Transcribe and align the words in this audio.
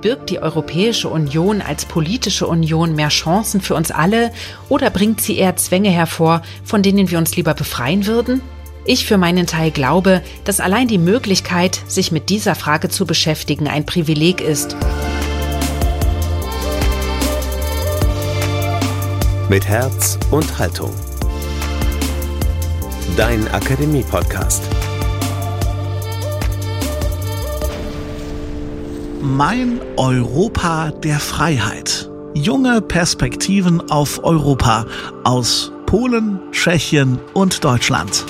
Birgt 0.00 0.30
die 0.30 0.40
Europäische 0.40 1.08
Union 1.08 1.62
als 1.62 1.86
politische 1.86 2.46
Union 2.46 2.94
mehr 2.94 3.08
Chancen 3.08 3.60
für 3.60 3.74
uns 3.74 3.90
alle 3.90 4.30
oder 4.68 4.90
bringt 4.90 5.20
sie 5.20 5.38
eher 5.38 5.56
Zwänge 5.56 5.90
hervor, 5.90 6.42
von 6.64 6.82
denen 6.82 7.10
wir 7.10 7.18
uns 7.18 7.34
lieber 7.36 7.54
befreien 7.54 8.06
würden? 8.06 8.42
Ich 8.84 9.06
für 9.06 9.18
meinen 9.18 9.46
Teil 9.46 9.70
glaube, 9.70 10.22
dass 10.44 10.60
allein 10.60 10.86
die 10.86 10.98
Möglichkeit, 10.98 11.80
sich 11.88 12.12
mit 12.12 12.28
dieser 12.28 12.54
Frage 12.54 12.88
zu 12.88 13.06
beschäftigen, 13.06 13.68
ein 13.68 13.86
Privileg 13.86 14.40
ist. 14.40 14.76
Mit 19.48 19.66
Herz 19.66 20.18
und 20.30 20.58
Haltung. 20.58 20.92
Dein 23.16 23.48
Akademie-Podcast. 23.48 24.62
Mein 29.28 29.80
Europa 29.96 30.92
der 30.92 31.18
Freiheit. 31.18 32.08
Junge 32.34 32.80
Perspektiven 32.80 33.90
auf 33.90 34.22
Europa 34.22 34.86
aus 35.24 35.72
Polen, 35.84 36.38
Tschechien 36.52 37.18
und 37.34 37.64
Deutschland. 37.64 38.24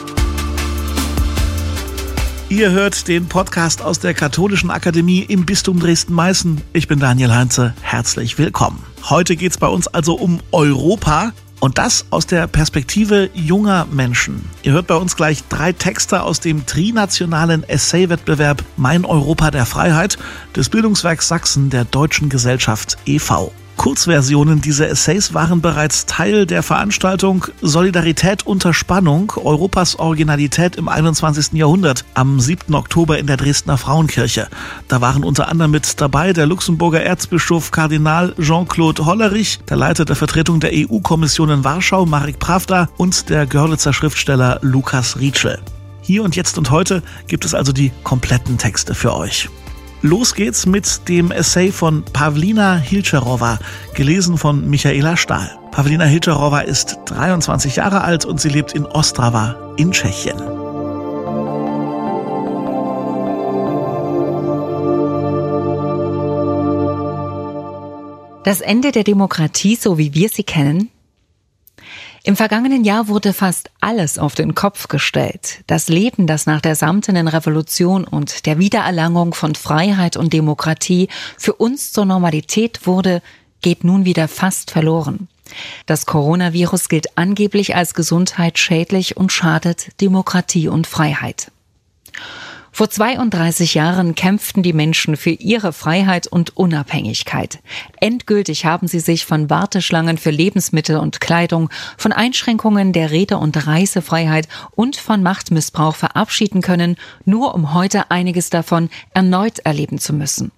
Ihr 2.48 2.70
hört 2.70 3.08
den 3.08 3.26
Podcast 3.28 3.82
aus 3.82 3.98
der 3.98 4.14
Katholischen 4.14 4.70
Akademie 4.70 5.20
im 5.20 5.44
Bistum 5.44 5.80
Dresden-Meißen. 5.80 6.62
Ich 6.72 6.88
bin 6.88 6.98
Daniel 6.98 7.34
Heinze. 7.34 7.74
Herzlich 7.82 8.38
willkommen. 8.38 8.82
Heute 9.10 9.36
geht 9.36 9.50
es 9.50 9.58
bei 9.58 9.68
uns 9.68 9.88
also 9.88 10.14
um 10.14 10.40
Europa 10.50 11.32
und 11.60 11.78
das 11.78 12.06
aus 12.10 12.26
der 12.26 12.46
Perspektive 12.46 13.30
junger 13.34 13.86
Menschen. 13.90 14.44
Ihr 14.62 14.72
hört 14.72 14.86
bei 14.86 14.94
uns 14.94 15.16
gleich 15.16 15.44
drei 15.48 15.72
Texte 15.72 16.22
aus 16.22 16.40
dem 16.40 16.66
trinationalen 16.66 17.68
Essay-Wettbewerb 17.68 18.62
Mein 18.76 19.04
Europa 19.04 19.50
der 19.50 19.66
Freiheit 19.66 20.18
des 20.54 20.68
Bildungswerks 20.68 21.28
Sachsen 21.28 21.70
der 21.70 21.84
Deutschen 21.84 22.28
Gesellschaft 22.28 22.96
e.V. 23.06 23.52
Kurzversionen 23.76 24.60
dieser 24.60 24.88
Essays 24.88 25.34
waren 25.34 25.60
bereits 25.60 26.06
Teil 26.06 26.46
der 26.46 26.62
Veranstaltung 26.62 27.46
Solidarität 27.60 28.46
unter 28.46 28.74
Spannung, 28.74 29.32
Europas 29.36 29.98
Originalität 29.98 30.76
im 30.76 30.88
21. 30.88 31.52
Jahrhundert 31.52 32.04
am 32.14 32.40
7. 32.40 32.74
Oktober 32.74 33.18
in 33.18 33.26
der 33.26 33.36
Dresdner 33.36 33.78
Frauenkirche. 33.78 34.48
Da 34.88 35.00
waren 35.00 35.24
unter 35.24 35.48
anderem 35.48 35.70
mit 35.70 36.00
dabei 36.00 36.32
der 36.32 36.46
Luxemburger 36.46 37.02
Erzbischof 37.02 37.70
Kardinal 37.70 38.34
Jean-Claude 38.40 39.04
Hollerich, 39.04 39.60
der 39.68 39.76
Leiter 39.76 40.04
der 40.04 40.16
Vertretung 40.16 40.58
der 40.58 40.70
EU-Kommission 40.72 41.50
in 41.50 41.64
Warschau, 41.64 42.06
Marek 42.06 42.38
Pravda 42.38 42.88
und 42.96 43.28
der 43.28 43.46
Görlitzer 43.46 43.92
Schriftsteller 43.92 44.58
Lukas 44.62 45.18
Rietschel. 45.20 45.60
Hier 46.00 46.22
und 46.22 46.36
jetzt 46.36 46.56
und 46.56 46.70
heute 46.70 47.02
gibt 47.26 47.44
es 47.44 47.54
also 47.54 47.72
die 47.72 47.90
kompletten 48.04 48.58
Texte 48.58 48.94
für 48.94 49.14
euch. 49.14 49.48
Los 50.06 50.36
geht's 50.36 50.66
mit 50.66 51.08
dem 51.08 51.32
Essay 51.32 51.72
von 51.72 52.04
Pavlina 52.04 52.76
Hilcherova, 52.76 53.58
gelesen 53.92 54.38
von 54.38 54.70
Michaela 54.70 55.16
Stahl. 55.16 55.58
Pavlina 55.72 56.04
Hilcherova 56.04 56.60
ist 56.60 56.96
23 57.06 57.74
Jahre 57.74 58.02
alt 58.02 58.24
und 58.24 58.40
sie 58.40 58.48
lebt 58.48 58.72
in 58.72 58.86
Ostrava 58.86 59.74
in 59.76 59.90
Tschechien. 59.90 60.38
Das 68.44 68.60
Ende 68.60 68.92
der 68.92 69.02
Demokratie, 69.02 69.74
so 69.74 69.98
wie 69.98 70.14
wir 70.14 70.28
sie 70.28 70.44
kennen, 70.44 70.88
im 72.26 72.34
vergangenen 72.34 72.82
Jahr 72.82 73.06
wurde 73.06 73.32
fast 73.32 73.70
alles 73.80 74.18
auf 74.18 74.34
den 74.34 74.56
Kopf 74.56 74.88
gestellt. 74.88 75.62
Das 75.68 75.86
Leben, 75.86 76.26
das 76.26 76.44
nach 76.44 76.60
der 76.60 76.74
samtenen 76.74 77.28
Revolution 77.28 78.02
und 78.02 78.46
der 78.46 78.58
Wiedererlangung 78.58 79.32
von 79.32 79.54
Freiheit 79.54 80.16
und 80.16 80.32
Demokratie 80.32 81.08
für 81.38 81.52
uns 81.52 81.92
zur 81.92 82.04
Normalität 82.04 82.84
wurde, 82.84 83.22
geht 83.62 83.84
nun 83.84 84.06
wieder 84.06 84.26
fast 84.26 84.72
verloren. 84.72 85.28
Das 85.86 86.04
Coronavirus 86.04 86.88
gilt 86.88 87.16
angeblich 87.16 87.76
als 87.76 87.94
gesundheitsschädlich 87.94 89.16
und 89.16 89.30
schadet 89.30 90.00
Demokratie 90.00 90.66
und 90.66 90.88
Freiheit. 90.88 91.52
Vor 92.76 92.90
32 92.90 93.72
Jahren 93.72 94.14
kämpften 94.14 94.62
die 94.62 94.74
Menschen 94.74 95.16
für 95.16 95.30
ihre 95.30 95.72
Freiheit 95.72 96.26
und 96.26 96.58
Unabhängigkeit. 96.58 97.60
Endgültig 98.02 98.66
haben 98.66 98.86
sie 98.86 99.00
sich 99.00 99.24
von 99.24 99.48
Warteschlangen 99.48 100.18
für 100.18 100.28
Lebensmittel 100.28 100.98
und 100.98 101.22
Kleidung, 101.22 101.70
von 101.96 102.12
Einschränkungen 102.12 102.92
der 102.92 103.10
Rede- 103.12 103.38
und 103.38 103.66
Reisefreiheit 103.66 104.46
und 104.72 104.96
von 104.96 105.22
Machtmissbrauch 105.22 105.96
verabschieden 105.96 106.60
können, 106.60 106.96
nur 107.24 107.54
um 107.54 107.72
heute 107.72 108.10
einiges 108.10 108.50
davon 108.50 108.90
erneut 109.14 109.60
erleben 109.60 109.98
zu 109.98 110.12
müssen. 110.12 110.52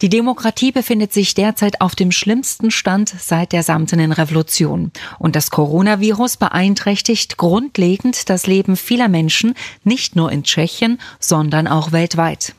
Die 0.00 0.08
Demokratie 0.08 0.72
befindet 0.72 1.12
sich 1.12 1.34
derzeit 1.34 1.80
auf 1.80 1.94
dem 1.94 2.10
schlimmsten 2.10 2.70
Stand 2.70 3.14
seit 3.18 3.52
der 3.52 3.62
samtenen 3.62 4.12
Revolution. 4.12 4.90
Und 5.18 5.36
das 5.36 5.50
Coronavirus 5.50 6.38
beeinträchtigt 6.38 7.36
grundlegend 7.36 8.28
das 8.28 8.46
Leben 8.46 8.76
vieler 8.76 9.08
Menschen, 9.08 9.54
nicht 9.84 10.16
nur 10.16 10.32
in 10.32 10.44
Tschechien, 10.44 10.98
sondern 11.20 11.68
auch 11.68 11.92
weltweit. 11.92 12.54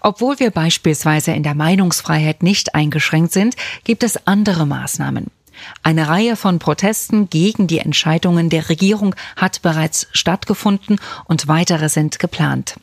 Obwohl 0.00 0.40
wir 0.40 0.50
beispielsweise 0.50 1.32
in 1.32 1.42
der 1.42 1.54
Meinungsfreiheit 1.54 2.42
nicht 2.42 2.74
eingeschränkt 2.74 3.32
sind, 3.32 3.56
gibt 3.84 4.02
es 4.02 4.26
andere 4.26 4.66
Maßnahmen. 4.66 5.26
Eine 5.82 6.08
Reihe 6.08 6.36
von 6.36 6.58
Protesten 6.58 7.28
gegen 7.28 7.66
die 7.66 7.78
Entscheidungen 7.78 8.48
der 8.48 8.68
Regierung 8.68 9.14
hat 9.36 9.62
bereits 9.62 10.08
stattgefunden 10.12 10.98
und 11.26 11.48
weitere 11.48 11.88
sind 11.88 12.18
geplant. 12.18 12.76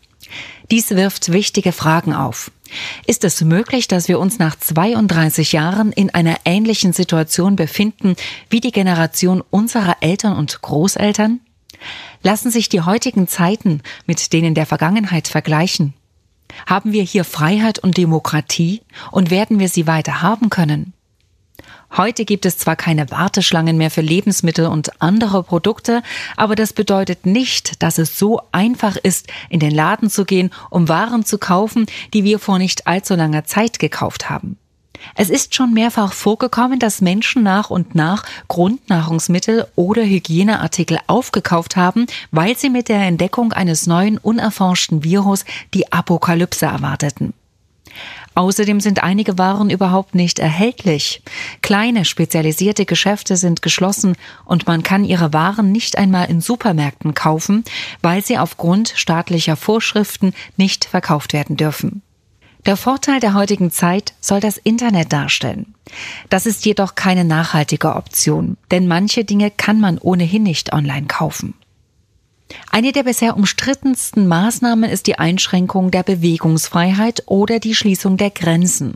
Dies 0.71 0.91
wirft 0.91 1.31
wichtige 1.31 1.71
Fragen 1.71 2.13
auf. 2.13 2.51
Ist 3.05 3.23
es 3.23 3.41
möglich, 3.41 3.87
dass 3.87 4.07
wir 4.07 4.19
uns 4.19 4.39
nach 4.39 4.57
32 4.57 5.53
Jahren 5.53 5.91
in 5.91 6.13
einer 6.13 6.37
ähnlichen 6.45 6.93
Situation 6.93 7.55
befinden 7.55 8.15
wie 8.49 8.59
die 8.59 8.71
Generation 8.71 9.41
unserer 9.49 9.97
Eltern 10.01 10.35
und 10.35 10.61
Großeltern? 10.61 11.39
Lassen 12.23 12.51
sich 12.51 12.69
die 12.69 12.81
heutigen 12.81 13.27
Zeiten 13.27 13.81
mit 14.05 14.33
denen 14.33 14.55
der 14.55 14.65
Vergangenheit 14.65 15.27
vergleichen? 15.27 15.93
Haben 16.65 16.91
wir 16.91 17.03
hier 17.03 17.23
Freiheit 17.23 17.79
und 17.79 17.97
Demokratie 17.97 18.81
und 19.11 19.29
werden 19.29 19.59
wir 19.59 19.69
sie 19.69 19.87
weiter 19.87 20.21
haben 20.21 20.49
können? 20.49 20.93
Heute 21.95 22.25
gibt 22.25 22.45
es 22.45 22.57
zwar 22.57 22.75
keine 22.75 23.09
Warteschlangen 23.11 23.77
mehr 23.77 23.89
für 23.89 24.01
Lebensmittel 24.01 24.67
und 24.67 25.01
andere 25.01 25.41
Produkte, 25.41 26.03
aber 26.35 26.55
das 26.55 26.73
bedeutet 26.73 27.25
nicht, 27.25 27.81
dass 27.81 27.97
es 27.97 28.19
so 28.19 28.41
einfach 28.51 28.97
ist, 28.97 29.27
in 29.49 29.59
den 29.59 29.71
Laden 29.71 30.09
zu 30.09 30.25
gehen, 30.25 30.51
um 30.69 30.89
Waren 30.89 31.25
zu 31.25 31.37
kaufen, 31.37 31.85
die 32.13 32.23
wir 32.23 32.39
vor 32.39 32.59
nicht 32.59 32.87
allzu 32.87 33.15
langer 33.15 33.45
Zeit 33.45 33.79
gekauft 33.79 34.29
haben. 34.29 34.57
Es 35.15 35.29
ist 35.29 35.55
schon 35.55 35.73
mehrfach 35.73 36.13
vorgekommen, 36.13 36.79
dass 36.79 37.01
Menschen 37.01 37.43
nach 37.43 37.69
und 37.69 37.95
nach 37.95 38.23
Grundnahrungsmittel 38.47 39.67
oder 39.75 40.03
Hygieneartikel 40.03 40.99
aufgekauft 41.07 41.75
haben, 41.75 42.07
weil 42.31 42.57
sie 42.57 42.69
mit 42.69 42.89
der 42.89 43.01
Entdeckung 43.01 43.53
eines 43.53 43.87
neuen 43.87 44.17
unerforschten 44.17 45.03
Virus 45.03 45.45
die 45.73 45.91
Apokalypse 45.91 46.65
erwarteten. 46.65 47.33
Außerdem 48.35 48.79
sind 48.79 49.03
einige 49.03 49.37
Waren 49.37 49.69
überhaupt 49.69 50.13
nicht 50.13 50.39
erhältlich. 50.39 51.23
Kleine 51.61 52.05
spezialisierte 52.05 52.85
Geschäfte 52.85 53.35
sind 53.35 53.61
geschlossen 53.61 54.15
und 54.45 54.67
man 54.67 54.83
kann 54.83 55.03
ihre 55.03 55.33
Waren 55.33 55.71
nicht 55.71 55.97
einmal 55.97 56.29
in 56.29 56.41
Supermärkten 56.41 57.13
kaufen, 57.13 57.63
weil 58.01 58.23
sie 58.23 58.37
aufgrund 58.37 58.93
staatlicher 58.95 59.55
Vorschriften 59.55 60.33
nicht 60.55 60.85
verkauft 60.85 61.33
werden 61.33 61.57
dürfen. 61.57 62.01
Der 62.67 62.75
Vorteil 62.75 63.21
der 63.21 63.33
heutigen 63.33 63.71
Zeit 63.71 64.13
soll 64.19 64.41
das 64.41 64.57
Internet 64.57 65.13
darstellen. 65.13 65.73
Das 66.29 66.45
ist 66.45 66.65
jedoch 66.65 66.95
keine 66.95 67.23
nachhaltige 67.23 67.95
Option, 67.95 68.57
denn 68.71 68.87
manche 68.87 69.23
Dinge 69.23 69.51
kann 69.51 69.79
man 69.79 69.97
ohnehin 69.97 70.43
nicht 70.43 70.73
online 70.73 71.07
kaufen. 71.07 71.53
Eine 72.71 72.91
der 72.91 73.03
bisher 73.03 73.35
umstrittensten 73.35 74.27
Maßnahmen 74.27 74.89
ist 74.89 75.07
die 75.07 75.19
Einschränkung 75.19 75.91
der 75.91 76.03
Bewegungsfreiheit 76.03 77.23
oder 77.25 77.59
die 77.59 77.75
Schließung 77.75 78.17
der 78.17 78.29
Grenzen. 78.29 78.95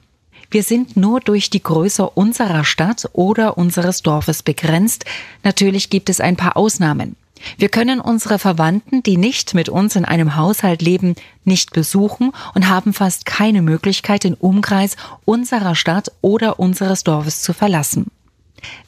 Wir 0.49 0.63
sind 0.63 0.97
nur 0.97 1.21
durch 1.21 1.49
die 1.49 1.63
Größe 1.63 2.09
unserer 2.09 2.65
Stadt 2.65 3.09
oder 3.13 3.57
unseres 3.57 4.01
Dorfes 4.01 4.43
begrenzt. 4.43 5.05
Natürlich 5.43 5.89
gibt 5.89 6.09
es 6.09 6.19
ein 6.19 6.35
paar 6.35 6.57
Ausnahmen. 6.57 7.15
Wir 7.57 7.69
können 7.69 7.99
unsere 7.99 8.37
Verwandten, 8.37 9.01
die 9.01 9.17
nicht 9.17 9.53
mit 9.53 9.69
uns 9.69 9.95
in 9.95 10.05
einem 10.05 10.35
Haushalt 10.35 10.81
leben, 10.81 11.15
nicht 11.43 11.71
besuchen 11.71 12.31
und 12.53 12.69
haben 12.69 12.93
fast 12.93 13.25
keine 13.25 13.61
Möglichkeit, 13.61 14.23
den 14.23 14.35
Umkreis 14.35 14.95
unserer 15.25 15.75
Stadt 15.75 16.11
oder 16.21 16.59
unseres 16.59 17.03
Dorfes 17.03 17.41
zu 17.41 17.53
verlassen. 17.53 18.07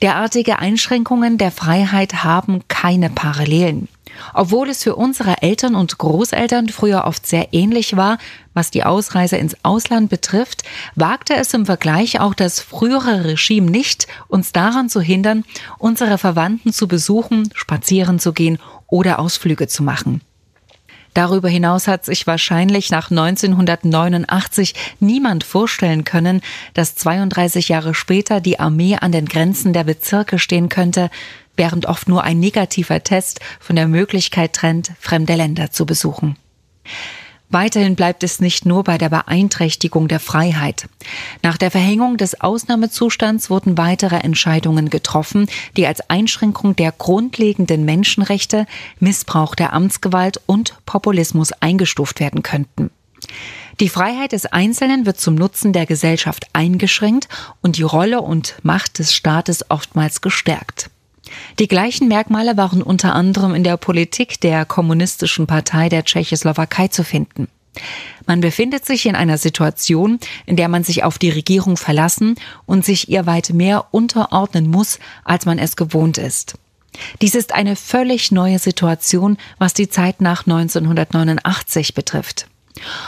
Derartige 0.02 0.60
Einschränkungen 0.60 1.38
der 1.38 1.52
Freiheit 1.52 2.24
haben 2.24 2.62
keine 2.68 3.10
Parallelen. 3.10 3.88
Obwohl 4.34 4.70
es 4.70 4.84
für 4.84 4.96
unsere 4.96 5.42
Eltern 5.42 5.76
und 5.76 5.98
Großeltern 5.98 6.70
früher 6.70 7.06
oft 7.06 7.26
sehr 7.26 7.54
ähnlich 7.54 7.96
war, 7.96 8.18
was 8.54 8.72
die 8.72 8.84
Ausreise 8.84 9.38
ins 9.38 9.56
Ausland 9.64 10.10
betrifft, 10.10 10.64
wagte 10.96 11.36
es 11.36 11.54
im 11.54 11.66
Vergleich 11.66 12.20
auch 12.20 12.34
das 12.34 12.60
frühere 12.60 13.26
Regime 13.26 13.70
nicht, 13.70 14.08
uns 14.28 14.52
daran 14.52 14.90
zu 14.90 15.02
hindern, 15.02 15.44
unsere 15.80 16.18
Verwandten 16.18 16.74
zu 16.74 16.88
besuchen, 16.88 17.50
spazieren 17.56 18.20
zu 18.20 18.34
gehen 18.34 18.60
oder 18.88 19.20
Ausflüge 19.20 19.68
zu 19.68 19.84
machen. 19.84 20.22
Darüber 21.14 21.48
hinaus 21.48 21.88
hat 21.88 22.06
sich 22.06 22.26
wahrscheinlich 22.26 22.90
nach 22.90 23.12
1989 23.12 24.74
niemand 25.00 25.44
vorstellen 25.44 26.06
können, 26.06 26.42
dass 26.74 26.96
32 26.96 27.70
Jahre 27.70 27.94
später 27.94 28.42
die 28.42 28.60
Armee 28.60 28.98
an 29.00 29.12
den 29.12 29.26
Grenzen 29.26 29.74
der 29.74 29.84
Bezirke 29.84 30.40
stehen 30.40 30.70
könnte, 30.70 31.12
während 31.56 31.86
oft 31.86 32.08
nur 32.08 32.24
ein 32.24 32.40
negativer 32.40 33.04
Test 33.04 33.40
von 33.60 33.76
der 33.76 33.88
Möglichkeit 33.88 34.54
trennt, 34.54 34.92
fremde 35.00 35.36
Länder 35.36 35.72
zu 35.72 35.86
besuchen. 35.86 36.38
Weiterhin 37.54 37.96
bleibt 37.96 38.24
es 38.24 38.40
nicht 38.40 38.66
nur 38.66 38.84
bei 38.84 38.98
der 38.98 39.10
Beeinträchtigung 39.10 40.08
der 40.08 40.20
Freiheit. 40.20 40.90
Nach 41.44 41.56
der 41.56 41.70
Verhängung 41.70 42.18
des 42.18 42.42
Ausnahmezustands 42.42 43.52
wurden 43.52 43.78
weitere 43.78 44.16
Entscheidungen 44.16 44.90
getroffen, 44.90 45.46
die 45.78 45.86
als 45.86 46.10
Einschränkung 46.10 46.76
der 46.76 46.92
grundlegenden 46.92 47.86
Menschenrechte, 47.86 48.66
Missbrauch 49.00 49.54
der 49.54 49.74
Amtsgewalt 49.74 50.42
und 50.48 50.80
Populismus 50.88 51.52
eingestuft 51.52 52.20
werden 52.20 52.42
könnten. 52.42 52.90
Die 53.80 53.90
Freiheit 53.90 54.32
des 54.32 54.48
Einzelnen 54.48 55.06
wird 55.06 55.20
zum 55.20 55.36
Nutzen 55.36 55.74
der 55.74 55.86
Gesellschaft 55.86 56.48
eingeschränkt 56.54 57.28
und 57.62 57.78
die 57.78 57.84
Rolle 57.84 58.22
und 58.22 58.56
Macht 58.64 58.98
des 58.98 59.14
Staates 59.14 59.70
oftmals 59.70 60.22
gestärkt. 60.22 60.90
Die 61.60 61.68
gleichen 61.68 62.08
Merkmale 62.08 62.58
waren 62.58 62.82
unter 62.82 63.14
anderem 63.16 63.56
in 63.56 63.64
der 63.64 63.78
Politik 63.78 64.40
der 64.42 64.66
Kommunistischen 64.66 65.48
Partei 65.48 65.90
der 65.90 66.04
Tschechoslowakei 66.04 66.88
zu 66.88 67.04
finden. 67.04 67.48
Man 68.26 68.42
befindet 68.42 68.86
sich 68.86 69.06
in 69.06 69.16
einer 69.16 69.38
Situation, 69.38 70.20
in 70.46 70.56
der 70.56 70.70
man 70.70 70.84
sich 70.84 71.04
auf 71.04 71.18
die 71.18 71.30
Regierung 71.30 71.78
verlassen 71.78 72.36
und 72.66 72.86
sich 72.86 73.10
ihr 73.10 73.26
weit 73.26 73.50
mehr 73.50 73.86
unterordnen 73.92 74.70
muss, 74.70 75.00
als 75.24 75.46
man 75.46 75.60
es 75.60 75.76
gewohnt 75.76 76.18
ist. 76.18 76.56
Dies 77.22 77.36
ist 77.36 77.54
eine 77.54 77.76
völlig 77.76 78.32
neue 78.32 78.60
Situation, 78.60 79.38
was 79.58 79.74
die 79.74 79.90
Zeit 79.90 80.22
nach 80.22 80.46
1989 80.46 81.96
betrifft. 81.96 82.48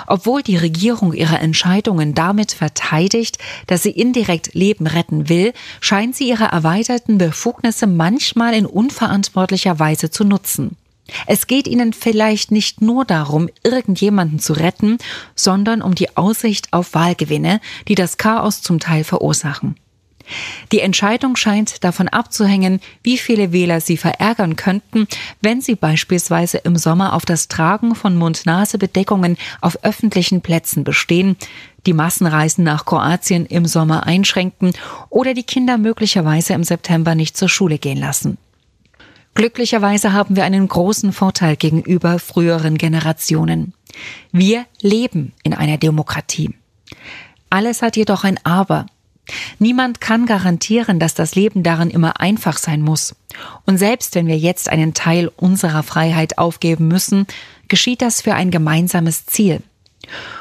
Obwohl 0.07 0.44
die 0.44 0.57
Regierung 0.57 1.13
ihre 1.13 1.38
Entscheidungen 1.38 2.13
damit 2.13 2.51
verteidigt, 2.51 3.38
dass 3.67 3.83
sie 3.83 3.91
indirekt 3.91 4.53
Leben 4.53 4.88
retten 4.88 5.29
will, 5.29 5.53
scheint 5.81 6.15
sie 6.15 6.29
ihre 6.29 6.45
erweiterten 6.45 7.17
Befugnisse 7.17 7.88
manchmal 7.88 8.53
in 8.53 8.65
unverantwortlicher 8.65 9.79
Weise 9.79 10.09
zu 10.09 10.23
nutzen. 10.23 10.77
Es 11.27 11.47
geht 11.47 11.67
ihnen 11.67 11.94
vielleicht 11.94 12.51
nicht 12.51 12.81
nur 12.81 13.06
darum, 13.06 13.50
irgendjemanden 13.63 14.39
zu 14.39 14.53
retten, 14.53 14.97
sondern 15.35 15.81
um 15.81 15.94
die 15.94 16.18
Aussicht 16.18 16.73
auf 16.73 16.94
Wahlgewinne, 16.94 17.61
die 17.88 17.95
das 17.95 18.18
Chaos 18.18 18.61
zum 18.61 18.79
Teil 18.79 19.03
verursachen. 19.03 19.75
Die 20.72 20.80
Entscheidung 20.80 21.36
scheint 21.36 21.83
davon 21.83 22.07
abzuhängen, 22.07 22.80
wie 23.04 23.18
viele 23.18 23.51
Wähler 23.51 23.81
sie 23.81 23.98
verärgern 23.98 24.56
könnten, 24.56 25.07
wenn 25.42 25.62
sie 25.62 25.75
beispielsweise 25.75 26.57
im 26.60 26.75
Sommer 26.75 27.13
auf 27.13 27.25
das 27.25 27.48
Tragen 27.48 27.95
von 27.95 28.16
Mund-Nase-Bedeckungen 28.18 29.38
auf 29.62 29.83
öffentlichen 29.83 30.42
Plätzen 30.42 30.83
bestehen, 30.83 31.38
die 31.86 31.94
Massenreisen 31.94 32.63
nach 32.63 32.86
Kroatien 32.86 33.45
im 33.45 33.66
Sommer 33.66 34.06
einschränken 34.06 34.74
oder 35.10 35.33
die 35.33 35.44
Kinder 35.44 35.77
möglicherweise 35.77 36.54
im 36.54 36.63
September 36.63 37.16
nicht 37.16 37.38
zur 37.38 37.50
Schule 37.50 37.78
gehen 37.78 38.00
lassen. 38.00 38.38
Glücklicherweise 39.36 40.13
haben 40.13 40.38
wir 40.38 40.45
einen 40.45 40.68
großen 40.68 41.12
Vorteil 41.12 41.57
gegenüber 41.57 42.19
früheren 42.19 42.78
Generationen. 42.78 43.74
Wir 44.31 44.66
leben 44.81 45.33
in 45.44 45.54
einer 45.54 45.78
Demokratie. 45.78 46.56
Alles 47.50 47.81
hat 47.81 47.98
jedoch 47.98 48.24
ein 48.24 48.39
Aber. 48.45 48.86
Niemand 49.60 50.01
kann 50.01 50.25
garantieren, 50.25 51.00
dass 51.00 51.13
das 51.13 51.36
Leben 51.36 51.63
darin 51.63 51.89
immer 51.89 52.19
einfach 52.19 52.57
sein 52.57 52.81
muss. 52.81 53.16
Und 53.66 53.77
selbst 53.77 54.16
wenn 54.16 54.27
wir 54.27 54.38
jetzt 54.38 54.69
einen 54.69 54.94
Teil 54.94 55.31
unserer 55.36 55.83
Freiheit 55.83 56.38
aufgeben 56.38 56.88
müssen, 56.88 57.25
geschieht 57.68 58.01
das 58.01 58.22
für 58.22 58.36
ein 58.36 58.51
gemeinsames 58.51 59.25
Ziel. 59.25 59.62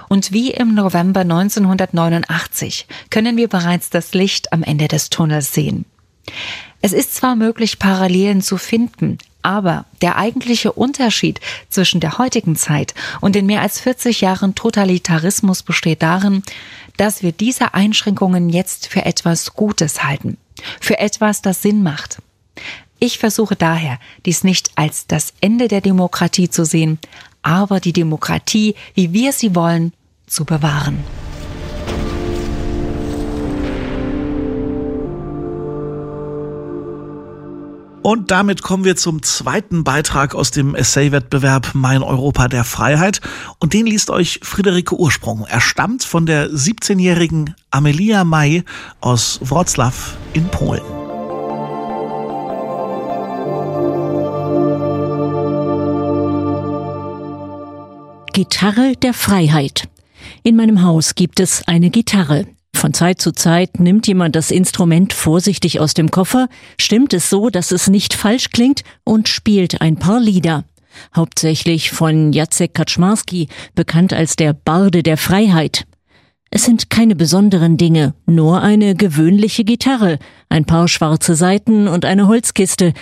Und 0.09 0.33
wie 0.33 0.51
im 0.51 0.75
November 0.75 1.21
1989 1.21 2.87
können 3.11 3.37
wir 3.37 3.49
bereits 3.49 3.91
das 3.91 4.13
Licht 4.13 4.53
am 4.53 4.63
Ende 4.63 4.89
des 4.89 5.11
Tunnels 5.11 5.53
sehen. 5.53 5.87
Es 6.83 6.93
ist 6.93 7.15
zwar 7.15 7.35
möglich, 7.35 7.79
Parallelen 7.79 8.43
zu 8.43 8.59
finden, 8.59 9.19
aber 9.44 9.85
der 10.02 10.17
eigentliche 10.17 10.73
Unterschied 10.73 11.41
zwischen 11.69 12.00
der 12.00 12.19
heutigen 12.19 12.56
Zeit 12.56 12.94
und 13.20 13.35
den 13.35 13.46
mehr 13.46 13.61
als 13.61 13.79
40 13.79 14.23
Jahren 14.23 14.55
Totalitarismus 14.55 15.62
besteht 15.62 16.02
darin, 16.02 16.43
dass 16.96 17.23
wir 17.23 17.32
diese 17.32 17.75
Einschränkungen 17.75 18.49
jetzt 18.49 18.88
für 18.88 19.05
etwas 19.05 19.55
Gutes 19.55 20.02
halten, 20.02 20.38
für 20.81 20.99
etwas, 20.99 21.43
das 21.43 21.61
Sinn 21.61 21.82
macht. 21.82 22.19
Ich 22.99 23.19
versuche 23.19 23.56
daher, 23.56 23.99
dies 24.25 24.44
nicht 24.44 24.70
als 24.76 25.06
das 25.06 25.35
Ende 25.41 25.69
der 25.69 25.82
Demokratie 25.82 26.49
zu 26.49 26.64
sehen, 26.64 26.99
aber 27.43 27.81
die 27.81 27.93
Demokratie, 27.93 28.75
wie 28.94 29.12
wir 29.12 29.32
sie 29.32 29.55
wollen, 29.55 29.93
zu 30.26 30.44
bewahren. 30.44 31.05
Und 38.06 38.31
damit 38.31 38.61
kommen 38.61 38.85
wir 38.85 38.97
zum 38.97 39.23
zweiten 39.23 39.83
Beitrag 39.83 40.35
aus 40.35 40.51
dem 40.51 40.75
Essay-Wettbewerb 40.75 41.71
Mein 41.73 42.03
Europa 42.03 42.49
der 42.49 42.62
Freiheit. 42.65 43.23
Und 43.61 43.73
den 43.73 43.87
liest 43.87 44.11
euch 44.11 44.41
Friederike 44.43 44.95
Ursprung. 44.95 45.47
Er 45.49 45.62
stammt 45.62 46.05
von 46.05 46.27
der 46.27 46.51
17-jährigen 46.51 47.55
Amelia 47.71 48.25
May 48.25 48.62
aus 49.01 49.41
Wroclaw 49.43 49.95
in 50.35 50.47
Polen. 50.49 50.83
Gitarre 58.35 58.97
der 59.01 59.15
Freiheit. 59.15 59.89
In 60.43 60.56
meinem 60.56 60.83
Haus 60.83 61.15
gibt 61.15 61.41
es 61.41 61.67
eine 61.67 61.89
Gitarre. 61.89 62.45
Von 62.75 62.93
Zeit 62.93 63.21
zu 63.21 63.32
Zeit 63.32 63.81
nimmt 63.81 64.06
jemand 64.06 64.37
das 64.37 64.50
Instrument 64.50 65.12
vorsichtig 65.12 65.81
aus 65.81 65.94
dem 65.94 66.11
Koffer, 66.11 66.49
stimmt 66.79 67.15
es 67.15 67.31
so, 67.31 67.49
dass 67.49 67.71
es 67.71 67.88
nicht 67.88 68.12
falsch 68.15 68.50
klingt 68.50 68.82
und 69.05 69.29
spielt 69.29 69.81
ein 69.81 69.97
paar 69.97 70.21
Lieder. 70.21 70.65
Hauptsächlich 71.17 71.93
von 71.93 72.32
Jacek 72.32 72.75
Kaczmarski, 72.75 73.49
bekannt 73.75 74.12
als 74.12 74.37
der 74.37 74.53
Barde 74.53 75.03
der 75.03 75.17
Freiheit. 75.17 75.87
Es 76.50 76.65
sind 76.65 76.91
keine 76.91 77.17
besonderen 77.17 77.76
Dinge, 77.76 78.15
nur 78.26 78.61
eine 78.61 78.94
gewöhnliche 78.94 79.65
Gitarre, 79.65 80.19
ein 80.49 80.65
paar 80.65 80.87
schwarze 80.88 81.35
Saiten 81.37 81.88
und 81.88 82.05
eine 82.05 82.29
Holzkiste. 82.29 82.93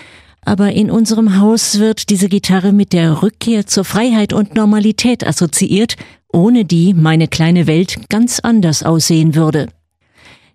Aber 0.45 0.73
in 0.73 0.91
unserem 0.91 1.39
Haus 1.39 1.79
wird 1.79 2.11
diese 2.11 2.29
Gitarre 2.29 2.73
mit 2.73 2.93
der 2.93 3.23
Rückkehr 3.23 3.67
zur 3.67 3.85
Freiheit 3.85 4.33
und 4.33 4.55
Normalität 4.55 5.27
assoziiert 5.27 5.97
ohne 6.33 6.65
die 6.65 6.95
meine 6.95 7.29
kleine 7.29 7.67
Welt 7.67 8.09
ganz 8.09 8.41
anders 8.41 8.83
aussehen 8.83 9.35
würde. 9.35 9.69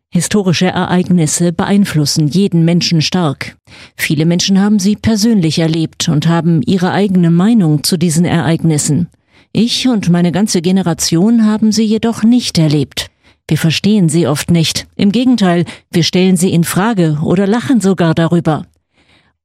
Historische 0.10 0.67
Ereignisse 0.67 1.53
beeinflussen 1.53 2.27
jeden 2.27 2.65
Menschen 2.65 3.01
stark. 3.01 3.58
Viele 3.96 4.25
Menschen 4.25 4.60
haben 4.60 4.79
sie 4.79 4.96
persönlich 4.96 5.60
erlebt 5.60 6.10
und 6.10 6.27
haben 6.27 6.62
ihre 6.65 6.91
eigene 6.91 7.29
Meinung 7.29 7.84
zu 7.84 7.98
diesen 7.98 8.25
Ereignissen. 8.25 9.10
Ich 9.51 9.88
und 9.88 10.10
meine 10.10 10.32
ganze 10.32 10.62
Generation 10.62 11.46
haben 11.46 11.72
sie 11.72 11.84
jedoch 11.84 12.24
nicht 12.24 12.58
erlebt. 12.58 13.12
Wir 13.50 13.58
verstehen 13.58 14.10
sie 14.10 14.27
oft 14.27 14.50
nicht. 14.50 14.88
Im 14.96 15.12
Gegenteil, 15.12 15.65
wir 15.91 16.03
stellen 16.03 16.38
sie 16.38 16.51
in 16.51 16.63
Frage 16.63 17.20
oder 17.22 17.46
lachen 17.46 17.82
sogar 17.82 18.13
darüber. 18.13 18.65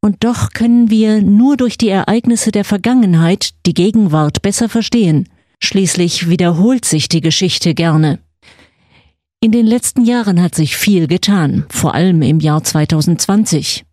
Und 0.04 0.25
doch 0.25 0.50
können 0.50 0.90
wir 0.90 1.23
nur 1.23 1.56
durch 1.56 1.78
die 1.78 1.88
Ereignisse 1.88 2.50
der 2.50 2.64
Vergangenheit 2.64 3.50
die 3.66 3.73
Gegenwart 3.73 4.42
besser 4.42 4.68
verstehen. 4.68 5.28
Schließlich 5.61 6.28
wiederholt 6.28 6.85
sich 6.85 7.09
die 7.09 7.21
Geschichte 7.21 7.73
gerne. 7.73 8.18
In 9.40 9.52
den 9.52 9.64
letzten 9.64 10.04
Jahren 10.04 10.42
hat 10.42 10.56
sich 10.56 10.76
viel 10.76 11.06
getan, 11.06 11.66
vor 11.68 11.94
allem 11.94 12.21
im 12.23 12.40
Jahr 12.40 12.64
2020. 12.64 13.85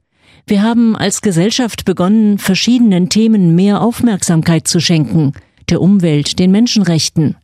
Wir 0.48 0.64
haben 0.64 0.96
als 0.96 1.22
Gesellschaft 1.22 1.86
begonnen, 1.86 2.40
verschiedenen 2.40 3.10
Themen 3.10 3.54
mehr 3.54 3.82
Aufmerksamkeit 3.82 4.68
zu 4.68 4.80
schenken, 4.80 5.34
der 5.70 5.80
Umwelt, 5.80 6.40
den 6.40 6.50
Menschenrechten. 6.50 7.36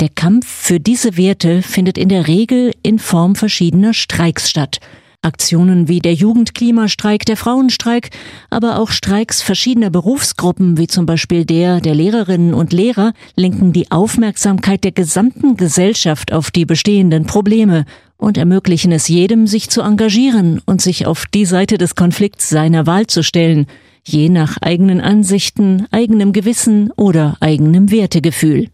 Der 0.00 0.08
Kampf 0.08 0.46
für 0.46 0.80
diese 0.80 1.18
Werte 1.18 1.60
findet 1.60 1.98
in 1.98 2.08
der 2.08 2.26
Regel 2.26 2.72
in 2.82 2.98
Form 2.98 3.34
verschiedener 3.34 3.92
Streiks 3.92 4.48
statt, 4.48 4.80
Aktionen 5.24 5.88
wie 5.88 6.00
der 6.00 6.14
Jugendklimastreik, 6.14 7.24
der 7.24 7.36
Frauenstreik, 7.36 8.10
aber 8.50 8.78
auch 8.78 8.90
Streiks 8.90 9.42
verschiedener 9.42 9.90
Berufsgruppen, 9.90 10.78
wie 10.78 10.86
zum 10.86 11.06
Beispiel 11.06 11.44
der 11.44 11.80
der 11.80 11.94
Lehrerinnen 11.94 12.54
und 12.54 12.72
Lehrer, 12.72 13.12
lenken 13.36 13.72
die 13.72 13.90
Aufmerksamkeit 13.90 14.84
der 14.84 14.92
gesamten 14.92 15.56
Gesellschaft 15.56 16.32
auf 16.32 16.50
die 16.50 16.64
bestehenden 16.64 17.26
Probleme 17.26 17.84
und 18.16 18.38
ermöglichen 18.38 18.92
es 18.92 19.08
jedem, 19.08 19.46
sich 19.46 19.70
zu 19.70 19.82
engagieren 19.82 20.60
und 20.64 20.80
sich 20.80 21.06
auf 21.06 21.26
die 21.26 21.44
Seite 21.44 21.78
des 21.78 21.94
Konflikts 21.94 22.48
seiner 22.48 22.86
Wahl 22.86 23.06
zu 23.06 23.22
stellen, 23.22 23.66
je 24.04 24.28
nach 24.28 24.58
eigenen 24.60 25.00
Ansichten, 25.00 25.86
eigenem 25.90 26.32
Gewissen 26.32 26.90
oder 26.92 27.36
eigenem 27.40 27.90
Wertegefühl. 27.90 28.68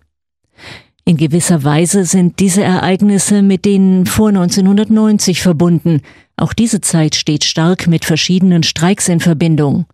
In 1.05 1.17
gewisser 1.17 1.65
Weise 1.65 2.05
sind 2.05 2.41
diese 2.41 2.63
Ereignisse 2.63 3.43
mit 3.43 3.65
denen 3.65 4.07
vor 4.07 4.29
1990 4.29 5.41
verbunden. 5.41 6.03
Auch 6.37 6.53
diese 6.53 6.81
Zeit 6.81 7.15
steht 7.15 7.45
stark 7.45 7.87
mit 7.87 8.05
verschiedenen 8.05 8.63
Streiks 8.63 9.09
in 9.09 9.21
Verbindung. 9.21 9.87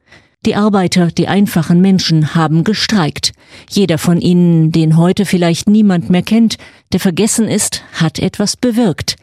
Die 0.44 0.54
Arbeiter, 0.54 1.08
die 1.08 1.26
einfachen 1.26 1.80
Menschen 1.80 2.34
haben 2.34 2.62
gestreikt. 2.62 3.32
Jeder 3.68 3.98
von 3.98 4.20
ihnen, 4.20 4.70
den 4.70 4.96
heute 4.96 5.24
vielleicht 5.24 5.68
niemand 5.68 6.10
mehr 6.10 6.22
kennt, 6.22 6.56
der 6.92 7.00
vergessen 7.00 7.48
ist, 7.48 7.82
hat 7.94 8.18
etwas 8.18 8.56
bewirkt. 8.56 9.16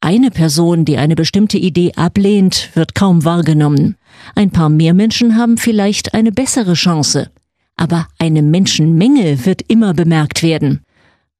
Eine 0.00 0.30
Person, 0.30 0.86
die 0.86 0.96
eine 0.96 1.16
bestimmte 1.16 1.58
Idee 1.58 1.92
ablehnt, 1.96 2.70
wird 2.74 2.94
kaum 2.94 3.24
wahrgenommen. 3.26 3.96
Ein 4.34 4.50
paar 4.50 4.70
mehr 4.70 4.94
Menschen 4.94 5.36
haben 5.36 5.58
vielleicht 5.58 6.14
eine 6.14 6.32
bessere 6.32 6.72
Chance. 6.72 7.30
Aber 7.76 8.08
eine 8.18 8.40
Menschenmenge 8.40 9.44
wird 9.44 9.62
immer 9.68 9.92
bemerkt 9.92 10.42
werden. 10.42 10.80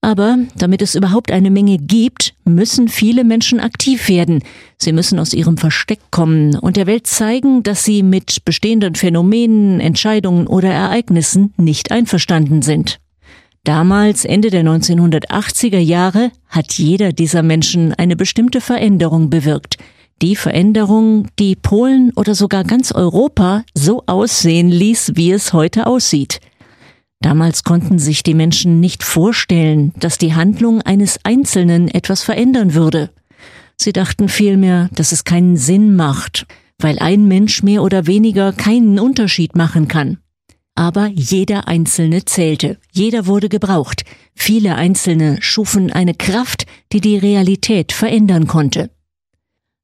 Aber 0.03 0.39
damit 0.57 0.81
es 0.81 0.95
überhaupt 0.95 1.31
eine 1.31 1.51
Menge 1.51 1.77
gibt, 1.77 2.35
müssen 2.45 2.89
viele 2.89 3.23
Menschen 3.23 3.61
aktiv 3.61 4.09
werden. 4.09 4.43
Sie 4.79 4.93
müssen 4.93 5.19
aus 5.19 5.35
ihrem 5.35 5.59
Versteck 5.59 6.01
kommen 6.11 6.57
und 6.57 6.79
der 6.79 6.87
Welt 6.87 7.07
zeigen, 7.07 7.63
dass 7.63 7.85
sie 7.85 8.03
mit 8.03 8.45
bestehenden 8.47 8.95
Phänomenen, 8.95 9.79
Entscheidungen 9.79 10.47
oder 10.47 10.71
Ereignissen 10.71 11.53
nicht 11.59 11.93
einverstanden 11.93 12.63
sind. 12.63 12.99
Damals, 13.65 14.25
Ende 14.25 14.49
der 14.49 14.65
1980er 14.65 15.79
Jahre, 15.79 16.33
hat 16.49 16.73
jeder 16.73 17.13
dieser 17.13 17.43
Menschen 17.43 17.93
eine 17.93 18.17
bestimmte 18.17 18.63
Veränderung 18.63 19.29
bewirkt. 19.29 19.77
Die 20.23 20.35
Veränderung, 20.35 21.29
die 21.39 21.57
Polen 21.57 22.11
oder 22.17 22.35
sogar 22.35 22.65
ganz 22.65 22.91
Europa 22.93 23.65
so 23.75 24.03
aussehen 24.07 24.71
ließ, 24.71 25.13
wie 25.15 25.31
es 25.33 25.53
heute 25.53 25.87
aussieht. 25.87 26.41
Damals 27.21 27.65
konnten 27.65 27.99
sich 27.99 28.23
die 28.23 28.35
Menschen 28.35 28.81
nicht 28.81 29.03
vorstellen, 29.03 29.93
dass 29.99 30.17
die 30.17 30.35
Handlung 30.35 30.81
eines 30.81 31.21
Einzelnen 31.23 31.89
etwas 31.89 32.23
verändern 32.23 32.75
würde. 32.75 33.11
Sie 33.77 33.93
dachten 33.93 34.29
vielmehr, 34.29 34.89
dass 34.93 35.13
es 35.13 35.25
keinen 35.25 35.57
Sinn 35.57 35.97
macht, 35.97 36.47
weil 36.79 36.99
ein 36.99 37.29
Mensch 37.29 37.63
mehr 37.63 37.83
oder 37.83 38.07
weniger 38.07 38.53
keinen 38.53 38.99
Unterschied 38.99 39.55
machen 39.55 39.87
kann. 39.87 40.19
Aber 40.75 41.09
jeder 41.09 41.69
Einzelne 41.69 42.25
zählte, 42.25 42.79
jeder 42.91 43.27
wurde 43.27 43.51
gebraucht, 43.51 44.05
viele 44.35 44.77
Einzelne 44.77 45.37
schufen 45.43 45.93
eine 45.93 46.15
Kraft, 46.15 46.67
die 46.93 47.03
die 47.03 47.19
Realität 47.19 47.93
verändern 47.93 48.47
konnte. 48.47 48.91